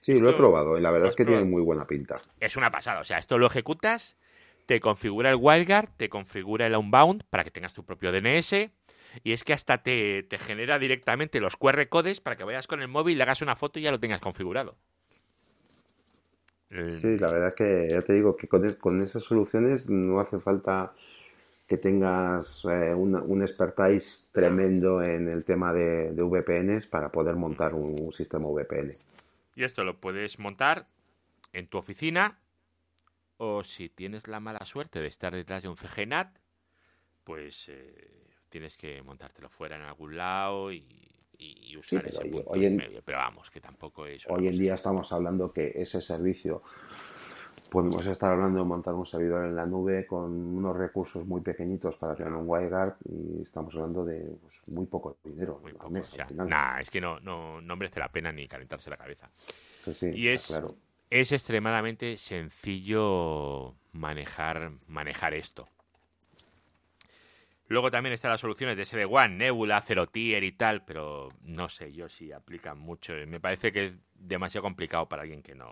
Sí, 0.00 0.18
lo 0.18 0.30
he 0.30 0.32
probado 0.32 0.78
y 0.78 0.80
la 0.80 0.90
verdad 0.90 1.10
es 1.10 1.16
que 1.16 1.26
tiene 1.26 1.44
muy 1.44 1.62
buena 1.62 1.86
pinta. 1.86 2.14
Es 2.40 2.56
una 2.56 2.70
pasada, 2.70 3.00
o 3.00 3.04
sea, 3.04 3.18
esto 3.18 3.36
lo 3.38 3.46
ejecutas, 3.46 4.16
te 4.64 4.80
configura 4.80 5.30
el 5.30 5.36
WireGuard, 5.36 5.90
te 5.96 6.08
configura 6.08 6.66
el 6.66 6.74
Unbound 6.74 7.24
para 7.28 7.44
que 7.44 7.50
tengas 7.50 7.74
tu 7.74 7.84
propio 7.84 8.10
DNS, 8.10 8.70
y 9.22 9.32
es 9.32 9.44
que 9.44 9.52
hasta 9.52 9.82
te, 9.82 10.26
genera 10.38 10.78
directamente 10.78 11.40
los 11.40 11.56
QR 11.56 11.86
codes 11.88 12.20
para 12.20 12.36
que 12.36 12.44
vayas 12.44 12.66
con 12.66 12.80
el 12.80 12.88
móvil, 12.88 13.18
le 13.18 13.24
hagas 13.24 13.42
una 13.42 13.56
foto 13.56 13.78
y 13.78 13.82
ya 13.82 13.90
lo 13.90 14.00
tengas 14.00 14.20
configurado. 14.20 14.76
Sí, 16.70 17.18
la 17.18 17.30
verdad 17.30 17.48
es 17.48 17.54
que 17.56 17.88
ya 17.90 18.00
te 18.00 18.12
digo 18.12 18.36
que 18.36 18.46
con, 18.46 18.72
con 18.74 19.02
esas 19.02 19.24
soluciones 19.24 19.90
no 19.90 20.20
hace 20.20 20.38
falta 20.38 20.94
que 21.70 21.76
tengas 21.76 22.64
eh, 22.64 22.92
un, 22.92 23.42
expertise 23.42 24.28
tremendo 24.32 25.04
en 25.04 25.28
el 25.28 25.44
tema 25.44 25.72
de, 25.72 26.10
VPNs 26.10 26.88
para 26.88 27.12
poder 27.12 27.36
montar 27.36 27.74
un, 27.74 28.12
sistema 28.12 28.48
VPN. 28.48 28.90
Y 29.54 29.62
esto 29.62 29.84
lo 29.84 29.96
puedes 30.00 30.40
montar 30.40 30.84
en 31.52 31.68
tu 31.68 31.78
oficina 31.78 32.40
o 33.36 33.62
si 33.62 33.88
tienes 33.88 34.26
la 34.26 34.40
mala 34.40 34.66
suerte 34.66 34.98
de 34.98 35.06
estar 35.06 35.32
detrás 35.32 35.62
de 35.62 35.68
un 35.68 35.76
CGNAT, 35.76 36.36
pues 37.22 37.68
eh, 37.68 38.10
tienes 38.48 38.76
que 38.76 39.00
montártelo 39.04 39.48
fuera 39.48 39.76
en 39.76 39.82
algún 39.82 40.16
lado 40.16 40.72
y, 40.72 40.82
usar 41.78 42.04
ese 42.04 42.24
punto 42.24 42.52
en, 42.56 42.76
medio. 42.78 43.00
Pero 43.04 43.18
vamos, 43.18 43.48
que 43.48 43.60
tampoco 43.60 44.06
es... 44.06 44.26
Hoy 44.28 44.48
en 44.48 44.58
día 44.58 44.74
estamos 44.74 45.12
hablando 45.12 45.52
que 45.52 45.70
ese 45.76 46.02
servicio 46.02 46.64
podemos 47.70 48.04
estar 48.04 48.32
hablando 48.32 48.58
de 48.58 48.64
montar 48.64 48.94
un 48.94 49.06
servidor 49.06 49.46
en 49.46 49.56
la 49.56 49.64
nube 49.64 50.06
con 50.06 50.30
unos 50.30 50.76
recursos 50.76 51.24
muy 51.26 51.40
pequeñitos 51.40 51.96
para 51.96 52.14
tener 52.14 52.32
un 52.32 52.48
WireGuard 52.48 52.96
y 53.04 53.42
estamos 53.42 53.74
hablando 53.74 54.04
de 54.04 54.36
pues, 54.40 54.76
muy 54.76 54.86
poco 54.86 55.16
dinero 55.24 55.62
al 55.80 55.90
mes. 55.90 56.10
es 56.80 56.90
que 56.90 57.00
no, 57.00 57.20
no, 57.20 57.60
no, 57.60 57.76
merece 57.76 58.00
la 58.00 58.08
pena 58.08 58.32
ni 58.32 58.48
calentarse 58.48 58.90
la 58.90 58.96
cabeza. 58.96 59.28
y 60.12 60.28
es, 60.28 60.58
es 61.10 61.32
extremadamente 61.32 62.18
sencillo 62.18 63.74
manejar, 63.92 64.68
manejar 64.88 65.34
esto. 65.34 65.68
Luego 67.68 67.92
también 67.92 68.12
están 68.12 68.32
las 68.32 68.40
soluciones 68.40 68.76
de 68.76 68.84
SD-WAN, 68.84 69.38
Nebula, 69.38 69.80
Zero 69.80 70.08
Tier 70.08 70.42
y 70.42 70.50
tal, 70.50 70.84
pero 70.84 71.28
no 71.42 71.68
sé 71.68 71.92
yo 71.92 72.08
si 72.08 72.32
aplican 72.32 72.80
mucho. 72.80 73.12
Me 73.28 73.38
parece 73.38 73.70
que 73.70 73.86
es 73.86 73.94
demasiado 74.14 74.64
complicado 74.64 75.08
para 75.08 75.22
alguien 75.22 75.40
que 75.40 75.54
no, 75.54 75.70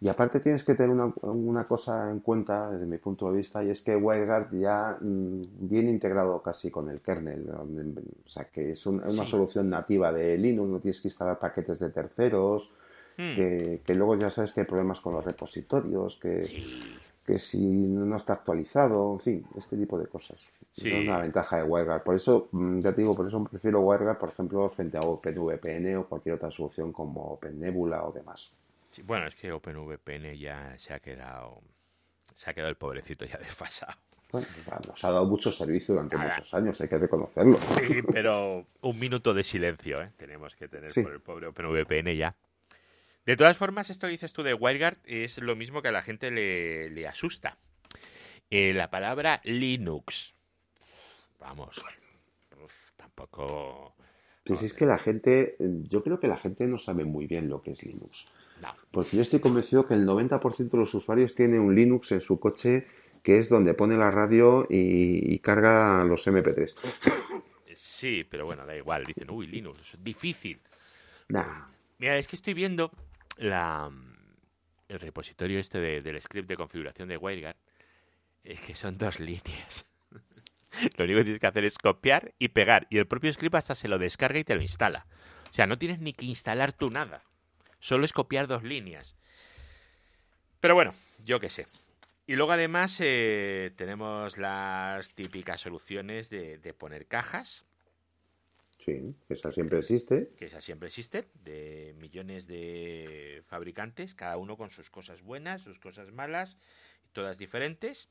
y 0.00 0.08
aparte 0.08 0.38
tienes 0.38 0.62
que 0.62 0.76
tener 0.76 0.96
una, 1.22 1.64
cosa 1.64 2.08
en 2.08 2.20
cuenta 2.20 2.70
desde 2.70 2.86
mi 2.86 2.98
punto 2.98 3.30
de 3.30 3.38
vista 3.38 3.64
y 3.64 3.70
es 3.70 3.82
que 3.82 3.96
WireGuard 3.96 4.56
ya 4.56 4.96
mm, 5.00 5.38
viene 5.68 5.90
integrado 5.90 6.40
casi 6.40 6.70
con 6.70 6.88
el 6.88 7.00
kernel. 7.00 7.50
O 7.50 8.28
sea 8.28 8.44
que 8.44 8.72
es 8.72 8.86
una 8.86 9.26
solución 9.26 9.68
nativa 9.68 10.12
de 10.12 10.38
Linux, 10.38 10.68
no 10.68 10.78
tienes 10.78 11.00
que 11.00 11.08
instalar 11.08 11.40
paquetes 11.40 11.80
de 11.80 11.90
terceros, 11.90 12.74
hmm. 13.16 13.34
que, 13.34 13.94
luego 13.94 14.14
ya 14.14 14.30
sabes 14.30 14.52
que 14.52 14.60
hay 14.60 14.66
problemas 14.66 15.00
con 15.00 15.14
los 15.14 15.24
repositorios, 15.24 16.16
que, 16.16 16.42
que 17.26 17.38
si 17.38 17.58
no 17.58 18.16
está 18.16 18.34
actualizado, 18.34 19.14
en 19.14 19.20
fin, 19.20 19.44
este 19.56 19.76
tipo 19.76 19.98
de 19.98 20.06
cosas. 20.06 20.38
Es 20.76 20.92
una 20.92 21.18
ventaja 21.18 21.56
de 21.56 21.64
WireGuard. 21.64 22.04
Por 22.04 22.14
eso, 22.14 22.46
mm, 22.52 22.78
ya 22.78 22.92
te 22.92 23.00
digo, 23.00 23.16
por 23.16 23.26
eso 23.26 23.42
prefiero 23.42 23.80
WireGuard, 23.80 24.18
por 24.18 24.28
ejemplo, 24.28 24.70
frente 24.70 24.96
a 24.96 25.00
OpenVPN 25.00 25.96
o 25.96 26.06
cualquier 26.06 26.36
otra 26.36 26.52
solución 26.52 26.92
como 26.92 27.32
OpenNebula 27.32 28.04
o 28.04 28.12
demás 28.12 28.48
bueno, 29.04 29.26
es 29.26 29.34
que 29.34 29.52
OpenVPN 29.52 30.34
ya 30.38 30.76
se 30.78 30.92
ha 30.92 31.00
quedado. 31.00 31.62
Se 32.34 32.50
ha 32.50 32.54
quedado 32.54 32.70
el 32.70 32.76
pobrecito 32.76 33.24
ya 33.24 33.38
desfasado. 33.38 33.94
Bueno, 34.30 34.46
nos 34.86 35.04
ha 35.04 35.10
dado 35.10 35.24
mucho 35.24 35.50
servicio 35.50 35.94
durante 35.94 36.18
muchos 36.18 36.52
años, 36.52 36.78
hay 36.80 36.88
que 36.88 36.98
reconocerlo. 36.98 37.58
Sí, 37.86 38.02
pero 38.12 38.66
un 38.82 38.98
minuto 38.98 39.32
de 39.32 39.42
silencio 39.42 40.02
¿eh? 40.02 40.10
tenemos 40.18 40.54
que 40.54 40.68
tener 40.68 40.92
por 40.92 41.12
el 41.12 41.20
pobre 41.20 41.46
OpenVPN 41.46 42.14
ya. 42.14 42.36
De 43.24 43.36
todas 43.36 43.56
formas, 43.56 43.88
esto 43.88 44.06
que 44.06 44.12
dices 44.12 44.34
tú 44.34 44.42
de 44.42 44.52
WireGuard 44.52 44.98
es 45.04 45.38
lo 45.38 45.56
mismo 45.56 45.80
que 45.80 45.88
a 45.88 45.92
la 45.92 46.02
gente 46.02 46.30
le, 46.30 47.06
asusta. 47.06 47.58
Eh, 48.50 48.72
la 48.74 48.90
palabra 48.90 49.40
Linux. 49.44 50.34
Vamos, 51.38 51.82
tampoco... 52.96 53.94
Pues 54.44 54.62
es 54.62 54.72
que 54.72 54.86
la 54.86 54.98
gente, 54.98 55.56
yo 55.58 56.02
creo 56.02 56.18
que 56.20 56.26
la 56.26 56.38
gente 56.38 56.66
no 56.66 56.78
sabe 56.78 57.04
muy 57.04 57.26
bien 57.26 57.50
lo 57.50 57.60
que 57.60 57.72
es 57.72 57.82
Linux. 57.82 58.24
Porque 58.90 59.16
yo 59.16 59.22
estoy 59.22 59.40
convencido 59.40 59.86
que 59.86 59.94
el 59.94 60.06
90% 60.06 60.70
de 60.70 60.78
los 60.78 60.94
usuarios 60.94 61.34
tiene 61.34 61.58
un 61.60 61.74
Linux 61.74 62.12
en 62.12 62.20
su 62.20 62.40
coche 62.40 62.86
que 63.22 63.38
es 63.38 63.48
donde 63.48 63.74
pone 63.74 63.96
la 63.96 64.10
radio 64.10 64.66
y, 64.70 65.38
carga 65.40 66.04
los 66.04 66.26
MP3. 66.26 66.72
Sí, 67.74 68.26
pero 68.28 68.46
bueno, 68.46 68.64
da 68.64 68.76
igual. 68.76 69.04
Dicen, 69.04 69.30
uy, 69.30 69.46
Linux, 69.46 69.94
es 69.94 70.02
difícil. 70.02 70.56
Mira, 71.98 72.16
es 72.16 72.26
que 72.26 72.36
estoy 72.36 72.54
viendo 72.54 72.90
la, 73.36 73.90
el 74.88 75.00
repositorio 75.00 75.58
este 75.58 75.78
del 76.00 76.20
script 76.22 76.48
de 76.48 76.56
configuración 76.56 77.08
de 77.08 77.16
WireGuard. 77.16 77.56
Es 78.44 78.60
que 78.60 78.74
son 78.74 78.96
dos 78.96 79.20
líneas. 79.20 79.84
lo 80.96 81.04
único 81.04 81.18
que 81.18 81.24
tienes 81.24 81.40
que 81.40 81.46
hacer 81.46 81.64
es 81.64 81.76
copiar 81.76 82.34
y 82.38 82.48
pegar. 82.48 82.86
Y 82.88 82.98
el 82.98 83.06
propio 83.06 83.32
script 83.32 83.56
hasta 83.56 83.74
se 83.74 83.88
lo 83.88 83.98
descarga 83.98 84.38
y 84.38 84.44
te 84.44 84.54
lo 84.54 84.62
instala. 84.62 85.06
O 85.50 85.54
sea, 85.54 85.66
no 85.66 85.76
tienes 85.76 86.00
ni 86.00 86.12
que 86.12 86.26
instalar 86.26 86.72
tú 86.72 86.90
nada. 86.90 87.24
Solo 87.80 88.04
es 88.04 88.12
copiar 88.12 88.46
dos 88.46 88.62
líneas. 88.62 89.14
Pero 90.60 90.74
bueno, 90.74 90.92
yo 91.24 91.40
qué 91.40 91.48
sé. 91.48 91.66
Y 92.26 92.36
luego 92.36 92.52
además 92.52 92.98
eh, 93.00 93.72
tenemos 93.76 94.36
las 94.36 95.14
típicas 95.14 95.60
soluciones 95.60 96.28
de, 96.28 96.74
poner 96.76 97.06
cajas. 97.06 97.64
Sí, 98.78 99.16
esa 99.28 99.50
siempre 99.50 99.78
existe. 99.78 100.30
Que 100.38 100.46
esa 100.46 100.60
siempre 100.60 100.88
existe, 100.88 101.28
de 101.42 101.94
millones 101.98 102.46
de 102.46 103.42
fabricantes, 103.46 104.14
cada 104.14 104.36
uno 104.36 104.56
con 104.56 104.70
sus 104.70 104.90
cosas 104.90 105.22
buenas, 105.22 105.62
sus 105.62 105.78
cosas 105.78 106.12
malas, 106.12 106.58
todas 107.12 107.38
diferentes. 107.38 108.10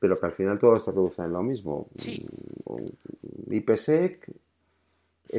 Pero 0.00 0.18
que 0.18 0.26
al 0.26 0.32
final 0.32 0.58
todas 0.58 0.84
se 0.84 0.90
reducen 0.90 1.26
en 1.26 1.32
lo 1.32 1.42
mismo. 1.42 1.88
Sí. 1.94 2.24
IPsec, 3.50 4.30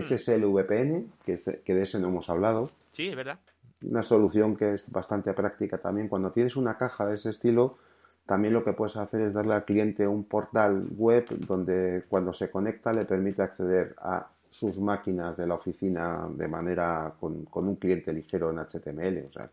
SSL 0.01 0.45
VPN, 0.45 1.11
que, 1.25 1.39
que 1.63 1.73
de 1.73 1.83
eso 1.83 1.99
no 1.99 2.07
hemos 2.07 2.29
hablado. 2.29 2.71
Sí, 2.91 3.07
es 3.07 3.15
verdad. 3.15 3.39
Una 3.81 4.03
solución 4.03 4.55
que 4.55 4.73
es 4.73 4.91
bastante 4.91 5.33
práctica 5.33 5.77
también. 5.77 6.07
Cuando 6.07 6.31
tienes 6.31 6.55
una 6.55 6.77
caja 6.77 7.07
de 7.07 7.15
ese 7.15 7.29
estilo, 7.29 7.77
también 8.25 8.53
lo 8.53 8.63
que 8.63 8.73
puedes 8.73 8.95
hacer 8.97 9.21
es 9.21 9.33
darle 9.33 9.53
al 9.53 9.65
cliente 9.65 10.07
un 10.07 10.23
portal 10.23 10.87
web 10.97 11.27
donde 11.45 12.03
cuando 12.09 12.33
se 12.33 12.49
conecta 12.49 12.91
le 12.91 13.05
permite 13.05 13.43
acceder 13.43 13.95
a 13.99 14.27
sus 14.49 14.79
máquinas 14.79 15.37
de 15.37 15.45
la 15.45 15.55
oficina 15.55 16.27
de 16.29 16.47
manera 16.47 17.13
con, 17.19 17.47
un 17.53 17.75
cliente 17.75 18.11
ligero 18.13 18.49
en 18.49 18.57
HTML. 18.57 19.27
O 19.27 19.31
sea, 19.31 19.49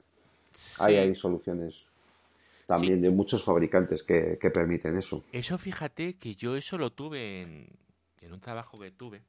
hay, 0.78 1.14
soluciones 1.14 1.90
también 2.64 3.02
de 3.02 3.10
muchos 3.10 3.44
fabricantes 3.44 4.02
que, 4.02 4.38
permiten 4.54 4.96
eso. 4.96 5.22
Eso 5.32 5.58
fíjate 5.58 6.14
que 6.14 6.34
yo 6.34 6.56
eso 6.56 6.78
lo 6.78 6.90
tuve 6.90 7.42
en, 7.42 7.68
en 8.20 8.32
un 8.32 8.40
trabajo 8.40 8.78
que 8.78 8.90
tuve 8.90 9.22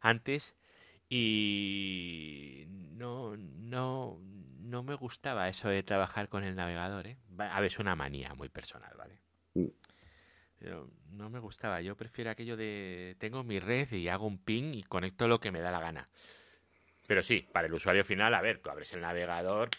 antes 0.00 0.54
y 1.08 2.64
no, 2.68 3.36
no, 3.36 4.20
no 4.60 4.82
me 4.82 4.94
gustaba 4.94 5.48
eso 5.48 5.68
de 5.68 5.82
trabajar 5.82 6.28
con 6.28 6.44
el 6.44 6.54
navegador, 6.54 7.06
¿eh? 7.06 7.16
A 7.38 7.60
ver, 7.60 7.70
es 7.70 7.78
una 7.78 7.96
manía 7.96 8.34
muy 8.34 8.48
personal, 8.48 8.92
¿vale? 8.96 9.20
Mm. 9.54 9.66
Pero 10.58 10.90
no 11.10 11.30
me 11.30 11.38
gustaba. 11.38 11.80
Yo 11.80 11.96
prefiero 11.96 12.30
aquello 12.30 12.56
de 12.56 13.16
tengo 13.18 13.44
mi 13.44 13.60
red 13.60 13.92
y 13.92 14.08
hago 14.08 14.26
un 14.26 14.38
ping 14.38 14.74
y 14.74 14.82
conecto 14.82 15.28
lo 15.28 15.40
que 15.40 15.52
me 15.52 15.60
da 15.60 15.70
la 15.70 15.80
gana. 15.80 16.08
Pero 17.06 17.22
sí, 17.22 17.48
para 17.52 17.68
el 17.68 17.72
usuario 17.72 18.04
final, 18.04 18.34
a 18.34 18.42
ver, 18.42 18.58
tú 18.58 18.68
abres 18.68 18.92
el 18.92 19.00
navegador, 19.00 19.70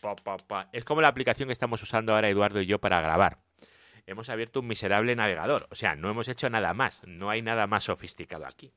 es 0.72 0.84
como 0.84 1.02
la 1.02 1.10
aplicación 1.10 1.48
que 1.48 1.54
estamos 1.54 1.84
usando 1.84 2.16
ahora 2.16 2.28
Eduardo 2.28 2.60
y 2.60 2.66
yo 2.66 2.80
para 2.80 3.02
grabar. 3.02 3.38
Hemos 4.08 4.30
abierto 4.30 4.62
un 4.62 4.68
miserable 4.68 5.16
navegador, 5.16 5.68
o 5.70 5.76
sea, 5.76 5.96
no 5.96 6.10
hemos 6.10 6.28
hecho 6.28 6.50
nada 6.50 6.74
más, 6.74 7.02
no 7.06 7.30
hay 7.30 7.44
nada 7.44 7.68
más 7.68 7.84
sofisticado 7.84 8.48
aquí. 8.48 8.72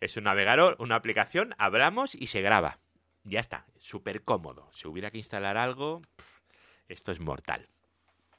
Es 0.00 0.16
un 0.16 0.24
navegador, 0.24 0.76
una 0.78 0.96
aplicación, 0.96 1.54
abramos 1.58 2.14
y 2.14 2.28
se 2.28 2.40
graba. 2.40 2.78
Ya 3.24 3.40
está, 3.40 3.66
súper 3.78 4.22
cómodo. 4.22 4.68
Si 4.72 4.86
hubiera 4.88 5.10
que 5.10 5.18
instalar 5.18 5.56
algo, 5.56 6.02
esto 6.88 7.12
es 7.12 7.20
mortal. 7.20 7.68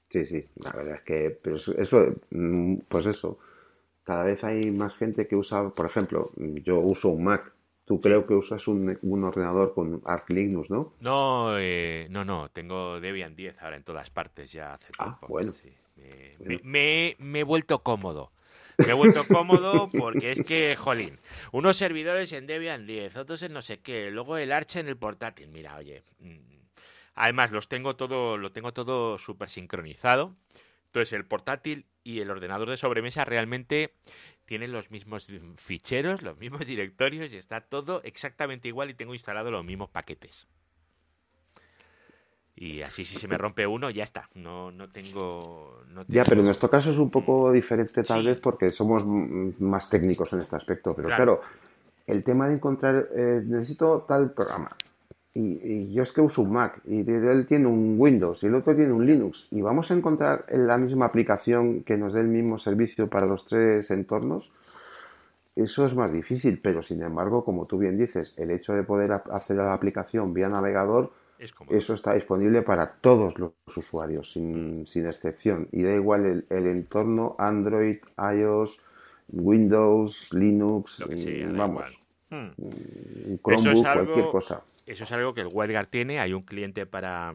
Sí, 0.09 0.25
sí, 0.25 0.43
la 0.55 0.71
verdad 0.71 0.95
es 0.95 1.01
que, 1.01 1.37
pero 1.41 1.55
eso, 1.55 2.15
mm, 2.31 2.77
pues 2.87 3.05
eso, 3.05 3.37
cada 4.03 4.23
vez 4.23 4.43
hay 4.43 4.71
más 4.71 4.95
gente 4.95 5.27
que 5.27 5.35
usa, 5.35 5.69
por 5.69 5.85
ejemplo, 5.85 6.31
yo 6.35 6.77
uso 6.77 7.09
un 7.09 7.25
Mac. 7.25 7.53
Tú 7.85 8.01
creo 8.01 8.25
que 8.25 8.33
usas 8.33 8.67
un, 8.67 8.97
ordenador 9.23 9.73
con 9.73 10.01
Arch 10.05 10.29
Linux, 10.29 10.71
¿no? 10.71 10.93
No, 10.99 11.59
eh, 11.59 12.07
no, 12.09 12.25
no, 12.25 12.49
tengo 12.49 12.99
Debian 12.99 13.35
10 13.35 13.61
ahora 13.61 13.77
en 13.77 13.83
todas 13.83 14.09
partes 14.09 14.51
ya 14.51 14.73
hace 14.73 14.87
ah, 14.97 15.05
tiempo. 15.05 15.27
bueno. 15.27 15.51
me, 16.63 17.15
he 17.39 17.43
vuelto 17.43 17.83
cómodo. 17.83 18.31
Me 18.79 18.91
he 18.91 18.93
vuelto 18.93 19.25
cómodo 19.27 19.87
porque 19.97 20.31
es 20.31 20.41
que, 20.41 20.75
jolín, 20.75 21.11
unos 21.51 21.77
servidores 21.77 22.31
en 22.31 22.47
Debian 22.47 22.87
10, 22.87 23.17
otros 23.17 23.41
en 23.43 23.53
no 23.53 23.61
sé 23.61 23.79
qué, 23.79 24.09
luego 24.11 24.37
el 24.37 24.51
Arch 24.51 24.77
en 24.77 24.87
el 24.87 24.97
portátil. 24.97 25.49
Mira, 25.49 25.75
oye, 25.75 26.03
mm, 26.19 26.37
además 27.15 27.51
los 27.51 27.67
tengo 27.67 27.95
todo, 27.95 28.37
lo 28.37 28.51
tengo 28.51 28.73
todo 28.73 29.17
súper 29.17 29.49
sincronizado. 29.49 30.35
Entonces 30.85 31.13
el 31.13 31.25
portátil 31.25 31.85
y 32.03 32.21
el 32.21 32.31
ordenador 32.31 32.69
de 32.69 32.77
sobremesa 32.77 33.25
realmente 33.25 33.93
tienen 34.45 34.71
los 34.71 34.89
mismos 34.89 35.31
ficheros, 35.57 36.23
los 36.23 36.37
mismos 36.37 36.61
directorios 36.65 37.31
y 37.31 37.37
está 37.37 37.61
todo 37.61 38.01
exactamente 38.03 38.67
igual 38.67 38.89
y 38.89 38.95
tengo 38.95 39.13
instalado 39.13 39.51
los 39.51 39.63
mismos 39.63 39.89
paquetes. 39.89 40.47
Y 42.61 42.81
así 42.81 43.05
si 43.05 43.17
se 43.17 43.29
me 43.29 43.37
rompe 43.37 43.65
uno, 43.65 43.89
ya 43.89 44.03
está. 44.03 44.27
No, 44.35 44.69
no, 44.69 44.89
tengo, 44.89 45.81
Ya, 46.09 46.25
pero 46.25 46.41
en 46.41 46.45
nuestro 46.47 46.69
caso 46.69 46.91
es 46.91 46.97
un 46.97 47.09
poco 47.09 47.53
diferente 47.53 48.03
tal 48.03 48.25
vez 48.25 48.37
porque 48.39 48.71
somos 48.71 49.05
más 49.05 49.89
técnicos 49.89 50.33
en 50.33 50.41
este 50.41 50.57
aspecto. 50.57 50.93
Pero 50.93 51.07
claro, 51.07 51.41
el 52.05 52.21
tema 52.21 52.49
de 52.49 52.55
encontrar, 52.55 53.07
eh, 53.15 53.41
necesito 53.45 54.05
tal 54.05 54.31
programa. 54.31 54.75
y, 55.33 55.93
yo 55.93 56.03
es 56.03 56.11
que 56.11 56.19
uso 56.19 56.41
un 56.41 56.51
Mac 56.51 56.81
y 56.85 57.09
él 57.09 57.45
tiene 57.47 57.67
un 57.67 57.95
Windows 57.97 58.43
y 58.43 58.47
el 58.47 58.55
otro 58.55 58.75
tiene 58.75 58.91
un 58.91 59.05
Linux 59.05 59.47
y 59.51 59.61
vamos 59.61 59.89
a 59.89 59.93
encontrar 59.93 60.45
la 60.49 60.77
misma 60.77 61.05
aplicación 61.05 61.83
que 61.83 61.95
nos 61.95 62.13
dé 62.13 62.19
el 62.19 62.27
mismo 62.27 62.59
servicio 62.59 63.07
para 63.07 63.25
los 63.25 63.45
tres 63.45 63.89
entornos, 63.89 64.51
eso 65.55 65.85
es 65.85 65.95
más 65.95 66.11
difícil, 66.11 66.59
pero 66.61 66.83
sin 66.83 67.01
embargo, 67.03 67.45
como 67.45 67.65
tú 67.67 67.77
bien 67.77 67.97
dices, 67.97 68.33
el 68.37 68.51
hecho 68.51 68.73
de 68.73 68.83
poder 68.83 69.11
hacer 69.11 69.57
la 69.57 69.73
aplicación 69.73 70.33
vía 70.33 70.49
navegador, 70.49 71.11
eso 71.39 71.93
está 71.93 72.13
disponible 72.13 72.61
para 72.61 72.95
todos 72.95 73.39
los 73.39 73.53
usuarios, 73.75 74.33
sin, 74.33 74.85
excepción. 74.95 75.69
Y 75.71 75.83
da 75.83 75.93
igual 75.93 76.45
el, 76.49 76.67
entorno 76.67 77.35
Android, 77.39 77.97
iOS, 78.17 78.79
Windows, 79.29 80.27
Linux, 80.33 81.03
vamos. 81.55 81.97
Hmm. 82.29 82.49
Chromebook, 83.41 83.83
cualquier 83.83 84.25
cosa. 84.29 84.63
Eso 84.85 85.03
es 85.05 85.11
algo 85.11 85.33
que 85.33 85.41
el 85.41 85.47
WebGuard 85.47 85.87
tiene. 85.87 86.19
Hay 86.19 86.33
un 86.33 86.43
cliente 86.43 86.85
para, 86.85 87.33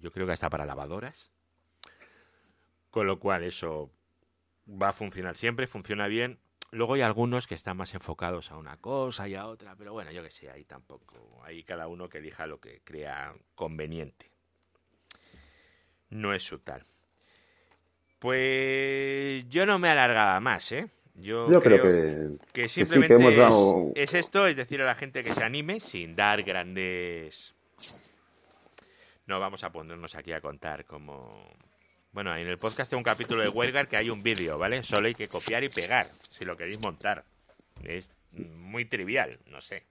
yo 0.00 0.12
creo 0.12 0.26
que 0.26 0.32
hasta 0.32 0.48
para 0.48 0.64
lavadoras. 0.64 1.30
Con 2.90 3.06
lo 3.08 3.18
cual 3.18 3.42
eso 3.42 3.90
va 4.68 4.90
a 4.90 4.92
funcionar 4.92 5.36
siempre, 5.36 5.66
funciona 5.66 6.06
bien. 6.06 6.38
Luego 6.74 6.94
hay 6.94 7.02
algunos 7.02 7.46
que 7.46 7.54
están 7.54 7.76
más 7.76 7.94
enfocados 7.94 8.50
a 8.50 8.56
una 8.56 8.76
cosa 8.78 9.28
y 9.28 9.36
a 9.36 9.46
otra, 9.46 9.76
pero 9.76 9.92
bueno, 9.92 10.10
yo 10.10 10.24
que 10.24 10.30
sé, 10.30 10.50
ahí 10.50 10.64
tampoco. 10.64 11.40
Ahí 11.44 11.62
cada 11.62 11.86
uno 11.86 12.08
que 12.08 12.18
elija 12.18 12.48
lo 12.48 12.58
que 12.58 12.80
crea 12.82 13.32
conveniente. 13.54 14.28
No 16.10 16.34
es 16.34 16.42
su 16.42 16.58
tal. 16.58 16.82
Pues 18.18 19.48
yo 19.48 19.66
no 19.66 19.78
me 19.78 19.88
alargaba 19.88 20.40
más, 20.40 20.72
¿eh? 20.72 20.88
Yo, 21.14 21.46
creo, 21.62 22.36
que, 22.52 22.68
simplemente 22.68 23.14
es, 23.94 24.14
esto, 24.14 24.48
es 24.48 24.56
decir 24.56 24.82
a 24.82 24.84
la 24.84 24.96
gente 24.96 25.22
que 25.22 25.32
se 25.32 25.44
anime 25.44 25.78
sin 25.78 26.16
dar 26.16 26.42
grandes... 26.42 27.54
No 29.26 29.38
vamos 29.38 29.62
a 29.62 29.70
ponernos 29.70 30.16
aquí 30.16 30.32
a 30.32 30.40
contar 30.40 30.84
como... 30.86 31.46
Bueno, 32.14 32.36
en 32.36 32.46
el 32.46 32.58
podcast 32.58 32.92
de 32.92 32.96
un 32.96 33.02
capítulo 33.02 33.42
de 33.42 33.48
Huelgar 33.48 33.88
que 33.88 33.96
hay 33.96 34.08
un 34.08 34.22
vídeo, 34.22 34.56
¿vale? 34.56 34.84
Solo 34.84 35.08
hay 35.08 35.14
que 35.14 35.26
copiar 35.26 35.64
y 35.64 35.68
pegar, 35.68 36.06
si 36.22 36.44
lo 36.44 36.56
queréis 36.56 36.80
montar. 36.80 37.24
Es 37.82 38.08
muy 38.30 38.84
trivial, 38.84 39.36
no 39.50 39.60
sé. 39.60 39.82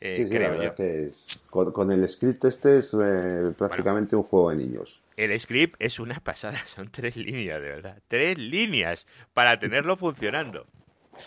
Eh, 0.00 0.16
sí, 0.16 0.28
creo 0.30 0.74
Que 0.74 1.10
con, 1.50 1.92
el 1.92 2.08
script 2.08 2.46
este 2.46 2.78
es 2.78 2.96
eh, 2.98 3.52
prácticamente 3.58 4.16
un 4.16 4.22
juego 4.22 4.48
de 4.50 4.56
niños. 4.56 5.02
El 5.18 5.38
script 5.38 5.76
es 5.80 5.98
una 5.98 6.18
pasada, 6.18 6.56
son 6.74 6.90
tres 6.90 7.14
líneas, 7.18 7.60
de 7.60 7.68
verdad. 7.68 8.02
Tres 8.08 8.38
líneas 8.38 9.06
para 9.34 9.60
tenerlo 9.60 9.98
funcionando. 9.98 10.66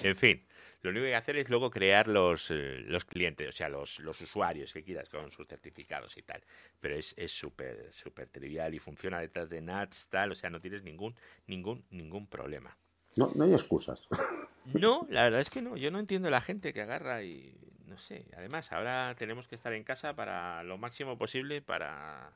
En 0.02 0.16
fin, 0.16 0.44
lo 0.86 0.92
único 0.92 1.04
que 1.04 1.08
hay 1.08 1.14
que 1.14 1.18
hacer 1.18 1.38
es 1.38 1.50
luego 1.50 1.70
crear 1.70 2.08
los, 2.08 2.52
eh, 2.52 2.84
los 2.86 3.06
clientes, 3.06 3.50
o 3.50 3.52
sea, 3.52 3.70
los, 3.70 4.00
los 4.00 4.22
usuarios 4.22 4.72
que 4.72 4.84
quieras 4.84 5.10
con 5.10 5.32
sus 5.32 5.48
certificados 5.48 6.16
y 6.18 6.22
tal. 6.22 6.42
Pero 6.80 6.96
es 6.96 7.16
súper, 7.32 7.92
súper 7.92 8.28
trivial 8.30 8.74
y 8.74 8.80
funciona 8.80 9.20
detrás 9.20 9.50
de 9.50 9.62
NATS, 9.62 10.08
tal, 10.10 10.32
o 10.32 10.36
sea, 10.36 10.50
no 10.50 10.62
tienes 10.62 10.84
ningún, 10.84 11.16
ningún, 11.48 11.84
ningún 11.90 12.28
problema. 12.28 12.78
No, 13.16 13.32
no 13.36 13.44
hay 13.44 13.54
excusas. 13.54 14.02
No, 14.74 15.06
la 15.12 15.26
verdad 15.26 15.42
es 15.42 15.52
que 15.52 15.62
no. 15.62 15.78
Yo 15.78 15.92
no 15.92 16.00
entiendo 16.00 16.28
la 16.32 16.42
gente 16.42 16.74
que 16.74 16.82
agarra 16.82 17.22
y 17.22 17.56
no 17.86 18.00
sé. 18.00 18.26
Además, 18.36 18.72
ahora 18.72 19.16
tenemos 19.16 19.48
que 19.48 19.54
estar 19.54 19.74
en 19.74 19.84
casa 19.84 20.16
para 20.16 20.64
lo 20.64 20.80
máximo 20.80 21.20
posible 21.20 21.62
para 21.62 22.32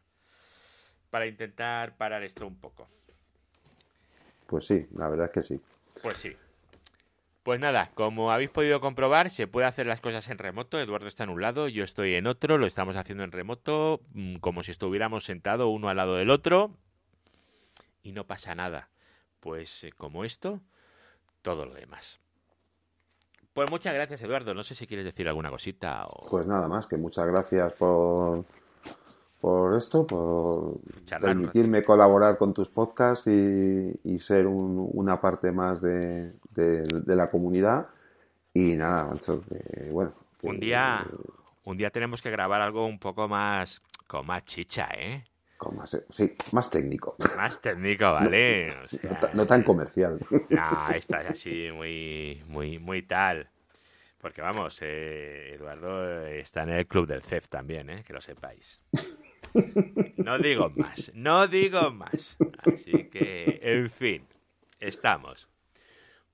para 1.10 1.26
intentar 1.26 1.98
parar 1.98 2.24
esto 2.24 2.46
un 2.46 2.56
poco. 2.56 2.88
Pues 4.46 4.66
sí, 4.68 4.86
la 4.96 5.10
verdad 5.10 5.26
es 5.26 5.32
que 5.32 5.42
sí. 5.42 5.62
Pues 6.04 6.20
sí. 6.20 6.36
Pues 7.44 7.60
nada, 7.60 7.92
como 7.94 8.32
habéis 8.32 8.50
podido 8.50 8.82
comprobar, 8.82 9.30
se 9.30 9.48
puede 9.48 9.66
hacer 9.66 9.88
las 9.88 10.02
cosas 10.02 10.28
en 10.30 10.38
remoto. 10.38 10.80
Eduardo 10.80 11.08
está 11.08 11.24
en 11.24 11.30
un 11.30 11.42
lado, 11.42 11.68
yo 11.68 11.84
estoy 11.84 12.16
en 12.16 12.28
otro, 12.28 12.58
lo 12.58 12.66
estamos 12.66 12.98
haciendo 12.98 13.24
en 13.24 13.32
remoto, 13.32 14.02
mm, 14.14 14.36
como 14.38 14.62
si 14.62 14.72
estuviéramos 14.72 15.24
sentados 15.24 15.70
uno 15.72 15.90
al 15.90 15.98
lado 15.98 16.16
del 16.16 16.30
otro. 16.30 16.72
Y 18.04 18.12
no 18.12 18.26
pasa 18.26 18.56
nada. 18.56 18.90
Pues 19.40 19.86
eh, 19.86 19.92
como 19.96 20.26
esto, 20.26 20.62
todo 21.42 21.66
lo 21.66 21.74
demás. 21.74 22.20
Pues 23.54 23.72
muchas 23.72 23.94
gracias, 23.94 24.22
Eduardo. 24.22 24.54
No 24.54 24.64
sé 24.64 24.76
si 24.76 24.86
quieres 24.86 25.06
decir 25.06 25.28
alguna 25.28 25.50
cosita. 25.50 26.06
O... 26.08 26.30
Pues 26.30 26.46
nada 26.46 26.68
más, 26.68 26.88
que 26.88 26.98
muchas 26.98 27.26
gracias 27.26 27.74
por 27.74 28.46
por 29.40 29.74
esto, 29.76 30.06
por 30.06 30.80
permitirme 31.22 31.84
colaborar 31.84 32.38
con 32.38 32.54
tus 32.54 32.70
podcasts 32.70 33.28
y, 33.28 34.20
ser 34.20 34.48
una 34.48 35.22
parte 35.22 35.52
más 35.52 35.82
de, 35.82 36.34
la 37.06 37.30
comunidad. 37.30 37.88
Y 38.54 38.76
nada, 38.76 39.06
Mancho, 39.06 39.44
bueno. 39.92 40.12
un 40.42 40.60
día, 40.60 41.06
un 41.64 41.78
día 41.78 41.92
tenemos 41.92 42.22
que 42.22 42.32
grabar 42.32 42.62
algo 42.62 42.86
un 42.86 43.00
poco 43.00 43.28
más, 43.28 43.82
con 44.08 44.26
más 44.26 44.44
chicha, 44.46 44.90
¿eh? 44.96 45.24
Con 45.58 45.76
más, 45.76 46.02
sí, 46.10 46.34
más 46.54 46.70
técnico. 46.70 47.16
Más 47.36 47.62
técnico, 47.62 48.06
¿vale? 48.14 48.74
No, 49.34 49.46
tan 49.46 49.62
comercial. 49.64 50.20
No, 50.50 50.90
esta 50.96 51.22
es 51.22 51.30
así 51.32 51.70
muy, 51.74 52.44
muy, 52.48 52.80
muy 52.80 53.02
tal. 53.04 53.50
Porque 54.20 54.42
vamos, 54.42 54.80
eh, 54.82 55.54
Eduardo 55.56 56.26
está 56.26 56.64
en 56.64 56.70
el 56.70 56.88
club 56.88 57.08
del 57.08 57.24
CEF 57.24 57.50
también, 57.50 57.90
¿eh? 57.90 58.04
que 58.06 58.14
lo 58.14 58.22
sepáis. 58.22 58.80
No 60.18 60.38
digo 60.38 60.70
más, 60.76 61.12
no 61.16 61.48
digo 61.48 61.92
más. 61.92 62.38
Así 62.66 63.10
que, 63.10 63.60
en 63.64 63.90
fin, 63.90 64.28
estamos. 64.80 65.48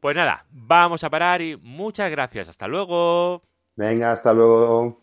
Pues 0.05 0.15
nada, 0.15 0.45
vamos 0.51 1.03
a 1.03 1.09
parar 1.09 1.41
y 1.41 1.57
muchas 1.57 2.11
gracias. 2.11 2.47
Hasta 2.47 2.67
luego. 2.67 3.41
Venga, 3.75 4.11
hasta 4.11 4.35
luego. 4.35 5.01